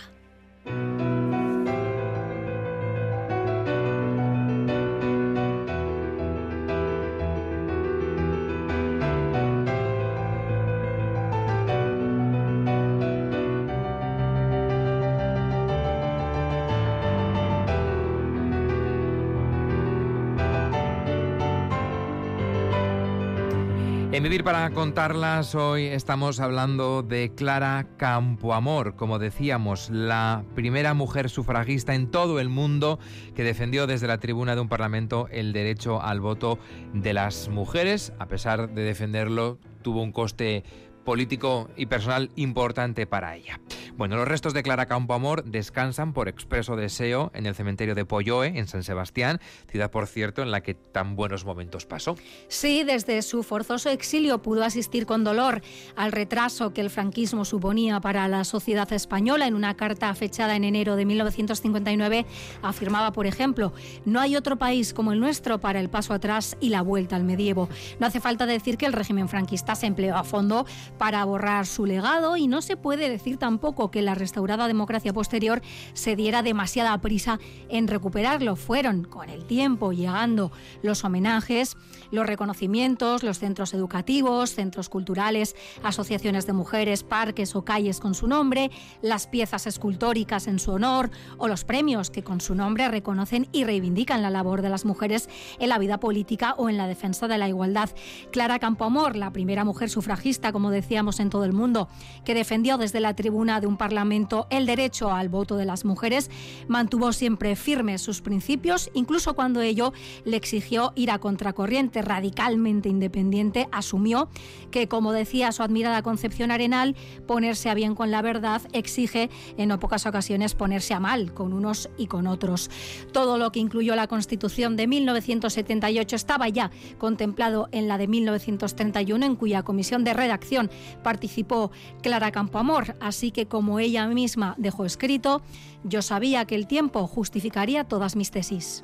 En 24.14 24.22
Vivir 24.22 24.44
para 24.44 24.70
contarlas, 24.70 25.56
hoy 25.56 25.86
estamos 25.86 26.40
hablando 26.40 27.02
de 27.02 27.34
Clara 27.34 27.88
Campoamor, 27.98 28.96
como 28.96 29.18
decíamos, 29.18 29.90
la 29.90 30.46
primera 30.54 30.94
mujer 30.94 31.32
sufragista 31.32 31.96
en 31.96 32.12
todo 32.12 32.40
el 32.40 32.48
mundo 32.48 33.00
que 33.36 33.44
defendió 33.44 33.88
desde 33.88 34.06
la 34.06 34.20
tribuna 34.20 34.54
de 34.54 34.62
un 34.62 34.70
parlamento 34.70 35.28
el 35.32 35.52
derecho 35.52 36.00
al 36.00 36.20
voto 36.20 36.60
de 36.94 37.12
las 37.14 37.50
mujeres. 37.50 38.14
A 38.20 38.28
pesar 38.28 38.76
de 38.76 38.84
defenderlo, 38.84 39.58
tuvo 39.82 40.04
un 40.04 40.12
coste 40.12 40.64
político 41.04 41.70
y 41.76 41.86
personal 41.86 42.32
importante 42.36 43.06
para 43.06 43.36
ella. 43.36 43.60
Bueno, 43.96 44.16
los 44.16 44.28
restos 44.28 44.54
de 44.54 44.64
Clara 44.64 44.88
Campoamor 44.88 45.44
descansan 45.44 46.14
por 46.14 46.28
expreso 46.28 46.76
deseo 46.76 47.32
en 47.36 47.46
el 47.46 47.54
cementerio 47.54 47.94
de 47.94 48.06
Polloe, 48.06 48.48
en 48.58 48.68
San 48.68 48.84
Sebastián, 48.84 49.40
ciudad, 49.70 49.92
por 49.92 50.08
cierto, 50.08 50.42
en 50.42 50.52
la 50.52 50.62
que 50.62 50.74
tan 50.74 51.16
buenos 51.16 51.46
momentos 51.46 51.86
pasó. 51.86 52.16
Sí, 52.48 52.84
desde 52.84 53.22
su 53.22 53.44
forzoso 53.44 53.90
exilio 53.90 54.42
pudo 54.42 54.64
asistir 54.64 55.06
con 55.06 55.24
dolor 55.24 55.62
al 55.96 56.12
retraso 56.12 56.74
que 56.74 56.82
el 56.82 56.90
franquismo 56.90 57.46
suponía 57.46 58.00
para 58.00 58.28
la 58.28 58.44
sociedad 58.44 58.92
española. 58.94 59.48
En 59.48 59.54
una 59.54 59.76
carta 59.76 60.14
fechada 60.16 60.56
en 60.56 60.64
enero 60.64 60.96
de 60.96 61.06
1959 61.06 62.26
afirmaba, 62.62 63.12
por 63.12 63.28
ejemplo, 63.28 63.74
no 64.06 64.20
hay 64.20 64.36
otro 64.36 64.58
país 64.58 64.94
como 64.94 65.12
el 65.12 65.20
nuestro 65.20 65.60
para 65.60 65.80
el 65.80 65.90
paso 65.90 66.14
atrás 66.14 66.58
y 66.60 66.70
la 66.70 66.82
vuelta 66.82 67.16
al 67.16 67.24
medievo. 67.24 67.70
No 68.00 68.08
hace 68.08 68.20
falta 68.20 68.46
decir 68.46 68.78
que 68.78 68.86
el 68.86 68.94
régimen 68.94 69.30
franquista 69.30 69.76
se 69.76 69.86
empleó 69.86 70.16
a 70.16 70.24
fondo 70.24 70.66
para 70.98 71.24
borrar 71.26 71.66
su 71.66 71.86
legado 71.86 72.38
y 72.38 72.48
no 72.48 72.62
se 72.62 72.78
puede 72.78 73.10
decir 73.10 73.38
tampoco 73.38 73.92
que 73.92 74.02
la 74.02 74.16
restaurada 74.16 74.68
democracia 74.68 75.14
posterior 75.14 75.62
se 75.94 76.16
diera 76.16 76.44
demasiada 76.44 76.98
prisa 77.00 77.40
en 77.70 77.88
recuperarlo. 77.88 78.56
Fueron 78.56 79.04
con 79.04 79.30
el 79.30 79.46
tiempo 79.46 79.92
llegando 79.92 80.52
los 80.82 81.04
homenajes, 81.04 81.78
los 82.12 82.28
reconocimientos, 82.28 83.24
los 83.24 83.40
centros 83.40 83.74
educativos, 83.74 84.52
centros 84.52 84.90
culturales, 84.90 85.56
asociaciones 85.84 86.46
de 86.46 86.54
mujeres, 86.54 87.04
parques 87.04 87.56
o 87.56 87.66
calles 87.66 88.00
con 88.00 88.14
su 88.14 88.28
nombre, 88.28 88.72
las 89.02 89.28
piezas 89.28 89.68
escultóricas 89.68 90.48
en 90.48 90.60
su 90.60 90.72
honor 90.72 91.10
o 91.38 91.48
los 91.48 91.64
premios 91.64 92.10
que 92.10 92.24
con 92.24 92.42
su 92.42 92.56
nombre 92.56 92.88
reconocen 92.88 93.48
y 93.52 93.64
reivindican 93.64 94.22
la 94.22 94.30
labor 94.30 94.62
de 94.62 94.70
las 94.70 94.86
mujeres 94.86 95.30
en 95.60 95.70
la 95.70 95.78
vida 95.78 96.00
política 96.00 96.56
o 96.58 96.70
en 96.70 96.78
la 96.78 96.88
defensa 96.88 97.28
de 97.28 97.38
la 97.38 97.48
igualdad. 97.48 97.90
Clara 98.32 98.60
Campoamor, 98.60 99.16
la 99.16 99.32
primera 99.32 99.64
mujer 99.64 99.90
sufragista, 99.90 100.52
como 100.52 100.70
decía, 100.70 100.83
en 100.90 101.30
todo 101.30 101.46
el 101.46 101.54
mundo, 101.54 101.88
que 102.24 102.34
defendió 102.34 102.78
desde 102.78 103.00
la 103.00 103.16
tribuna 103.16 103.60
de 103.60 103.68
un 103.68 103.78
parlamento 103.78 104.48
el 104.50 104.66
derecho 104.66 105.12
al 105.12 105.30
voto 105.30 105.58
de 105.58 105.66
las 105.66 105.86
mujeres, 105.86 106.30
mantuvo 106.68 107.12
siempre 107.14 107.56
firmes 107.56 108.02
sus 108.02 108.22
principios, 108.22 108.92
incluso 108.94 109.34
cuando 109.34 109.62
ello 109.62 109.94
le 110.24 110.38
exigió 110.38 110.94
ir 110.96 111.10
a 111.10 111.20
contracorriente, 111.20 112.02
radicalmente 112.02 112.90
independiente, 112.90 113.68
asumió 113.72 114.30
que, 114.72 114.88
como 114.88 115.14
decía 115.14 115.52
su 115.52 115.64
admirada 115.64 116.04
Concepción 116.04 116.52
Arenal, 116.52 116.96
ponerse 117.28 117.70
a 117.70 117.74
bien 117.74 117.96
con 117.96 118.12
la 118.12 118.22
verdad 118.22 118.62
exige 118.74 119.30
en 119.58 119.70
no 119.70 119.80
pocas 119.80 120.06
ocasiones 120.06 120.54
ponerse 120.54 120.94
a 120.94 121.00
mal 121.00 121.34
con 121.34 121.54
unos 121.54 121.90
y 121.98 122.08
con 122.08 122.28
otros. 122.28 122.70
Todo 123.12 123.38
lo 123.38 123.52
que 123.52 123.60
incluyó 123.60 123.96
la 123.96 124.08
Constitución 124.08 124.76
de 124.76 124.88
1978 124.88 126.16
estaba 126.16 126.50
ya 126.50 126.72
contemplado 126.98 127.68
en 127.72 127.88
la 127.88 127.98
de 127.98 128.08
1931, 128.08 129.26
en 129.26 129.36
cuya 129.36 129.64
comisión 129.64 130.04
de 130.04 130.14
redacción 130.14 130.70
participó 131.04 131.72
Clara 132.02 132.32
Campoamor, 132.32 132.96
así 133.00 133.32
que 133.32 133.48
como 133.48 133.80
ella 133.80 134.08
misma 134.08 134.56
dejó 134.58 134.86
escrito, 134.86 135.42
yo 135.84 136.02
sabía 136.02 136.46
que 136.46 136.56
el 136.56 136.68
tiempo 136.68 137.08
justificaría 137.08 137.84
todas 137.84 138.16
mis 138.16 138.32
tesis. 138.32 138.84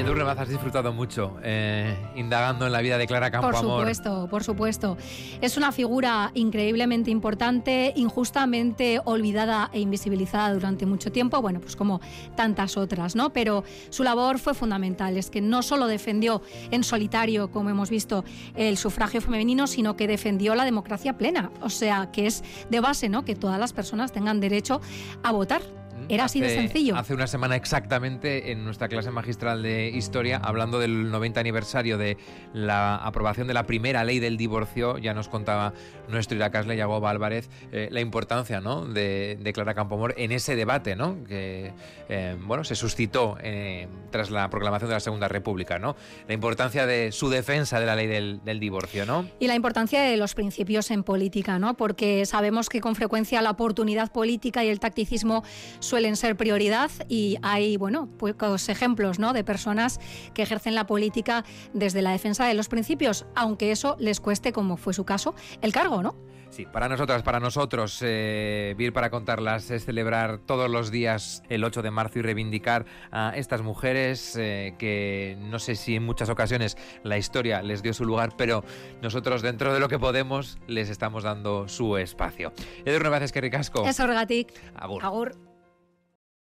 Edurne 0.00 0.22
has 0.22 0.48
disfrutado 0.48 0.94
mucho 0.94 1.36
eh, 1.42 1.94
indagando 2.16 2.64
en 2.64 2.72
la 2.72 2.80
vida 2.80 2.96
de 2.96 3.06
Clara 3.06 3.30
Campoamor. 3.30 3.60
Por 3.60 3.94
supuesto, 3.94 4.28
por 4.30 4.44
supuesto. 4.44 4.96
Es 5.42 5.58
una 5.58 5.72
figura 5.72 6.30
increíblemente 6.32 7.10
importante, 7.10 7.92
injustamente 7.96 9.00
olvidada 9.04 9.68
e 9.74 9.80
invisibilizada 9.80 10.54
durante 10.54 10.86
mucho 10.86 11.12
tiempo, 11.12 11.42
bueno, 11.42 11.60
pues 11.60 11.76
como 11.76 12.00
tantas 12.34 12.78
otras, 12.78 13.14
¿no? 13.14 13.34
Pero 13.34 13.62
su 13.90 14.02
labor 14.02 14.38
fue 14.38 14.54
fundamental, 14.54 15.18
es 15.18 15.28
que 15.28 15.42
no 15.42 15.62
solo 15.62 15.86
defendió 15.86 16.40
en 16.70 16.82
solitario, 16.82 17.50
como 17.50 17.68
hemos 17.68 17.90
visto, 17.90 18.24
el 18.54 18.78
sufragio 18.78 19.20
femenino, 19.20 19.66
sino 19.66 19.96
que 19.96 20.06
defendió 20.06 20.54
la 20.54 20.64
democracia 20.64 21.18
plena, 21.18 21.50
o 21.60 21.68
sea, 21.68 22.10
que 22.10 22.26
es 22.26 22.42
de 22.70 22.80
base, 22.80 23.10
¿no? 23.10 23.26
Que 23.26 23.34
todas 23.34 23.60
las 23.60 23.74
personas 23.74 24.12
tengan 24.12 24.40
derecho 24.40 24.80
a 25.22 25.30
votar 25.30 25.60
era 26.08 26.24
así 26.24 26.40
de 26.40 26.50
sencillo. 26.50 26.96
Hace 26.96 27.14
una 27.14 27.26
semana 27.26 27.56
exactamente, 27.56 28.52
en 28.52 28.64
nuestra 28.64 28.88
clase 28.88 29.10
magistral 29.10 29.62
de 29.62 29.88
historia, 29.88 30.38
hablando 30.38 30.78
del 30.78 31.10
90 31.10 31.40
aniversario 31.40 31.98
de 31.98 32.16
la 32.52 32.96
aprobación 32.96 33.46
de 33.46 33.54
la 33.54 33.66
primera 33.66 34.04
ley 34.04 34.18
del 34.18 34.36
divorcio, 34.36 34.98
ya 34.98 35.14
nos 35.14 35.28
contaba 35.28 35.72
nuestro 36.08 36.36
Iracasle 36.36 36.76
Yagoba 36.76 37.10
Álvarez 37.10 37.48
eh, 37.72 37.88
la 37.90 38.00
importancia 38.00 38.60
¿no? 38.60 38.84
de, 38.86 39.38
de, 39.40 39.52
Clara 39.52 39.74
Campomor 39.74 40.14
en 40.16 40.32
ese 40.32 40.56
debate 40.56 40.96
¿no? 40.96 41.22
que 41.24 41.72
eh, 42.08 42.36
bueno, 42.40 42.64
se 42.64 42.74
suscitó 42.74 43.36
eh, 43.42 43.88
tras 44.10 44.30
la 44.30 44.48
proclamación 44.50 44.88
de 44.88 44.94
la 44.94 45.00
Segunda 45.00 45.28
República. 45.28 45.78
¿no? 45.78 45.96
La 46.26 46.34
importancia 46.34 46.86
de 46.86 47.12
su 47.12 47.28
defensa 47.28 47.80
de 47.80 47.86
la 47.86 47.96
ley 47.96 48.06
del, 48.06 48.40
del 48.44 48.60
divorcio. 48.60 49.06
¿no? 49.06 49.28
Y 49.38 49.46
la 49.46 49.54
importancia 49.54 50.02
de 50.02 50.16
los 50.16 50.34
principios 50.34 50.90
en 50.90 51.04
política, 51.04 51.58
¿no? 51.58 51.74
porque 51.74 52.26
sabemos 52.26 52.68
que 52.68 52.80
con 52.80 52.96
frecuencia 52.96 53.40
la 53.42 53.50
oportunidad 53.50 54.10
política 54.10 54.64
y 54.64 54.68
el 54.68 54.80
tacticismo 54.80 55.44
suelen 55.78 55.89
suelen 55.90 56.14
ser 56.14 56.36
prioridad 56.36 56.90
y 57.08 57.36
hay, 57.42 57.76
bueno, 57.76 58.08
pues 58.16 58.68
ejemplos 58.68 59.18
¿no? 59.18 59.32
de 59.32 59.42
personas 59.42 59.98
que 60.34 60.42
ejercen 60.42 60.76
la 60.76 60.86
política 60.86 61.44
desde 61.74 62.00
la 62.00 62.12
defensa 62.12 62.46
de 62.46 62.54
los 62.54 62.68
principios, 62.68 63.26
aunque 63.34 63.72
eso 63.72 63.96
les 63.98 64.20
cueste, 64.20 64.52
como 64.52 64.76
fue 64.76 64.94
su 64.94 65.04
caso, 65.04 65.34
el 65.62 65.72
cargo, 65.72 66.00
¿no? 66.02 66.14
Sí, 66.50 66.66
para 66.66 66.88
nosotras, 66.88 67.22
para 67.22 67.38
nosotros, 67.38 68.00
eh, 68.02 68.74
vir 68.76 68.92
para 68.92 69.10
contarlas 69.10 69.70
es 69.70 69.84
celebrar 69.84 70.38
todos 70.38 70.68
los 70.68 70.90
días 70.90 71.44
el 71.48 71.62
8 71.62 71.82
de 71.82 71.90
marzo 71.92 72.18
y 72.18 72.22
reivindicar 72.22 72.86
a 73.12 73.32
estas 73.36 73.62
mujeres 73.62 74.36
eh, 74.36 74.74
que 74.76 75.36
no 75.38 75.60
sé 75.60 75.76
si 75.76 75.94
en 75.94 76.04
muchas 76.04 76.28
ocasiones 76.28 76.76
la 77.04 77.18
historia 77.18 77.62
les 77.62 77.82
dio 77.82 77.94
su 77.94 78.04
lugar, 78.04 78.34
pero 78.36 78.64
nosotros 79.00 79.42
dentro 79.42 79.72
de 79.72 79.78
lo 79.78 79.88
que 79.88 80.00
podemos 80.00 80.58
les 80.66 80.88
estamos 80.88 81.22
dando 81.22 81.68
su 81.68 81.96
espacio. 81.96 82.52
Edu 82.84 82.98
Nuevaces, 82.98 83.30
que 83.30 83.40
ricasco. 83.40 83.86
Es 83.86 84.00
orgatic. 84.00 84.52
Agur. 84.74 85.04
Agur. 85.04 85.49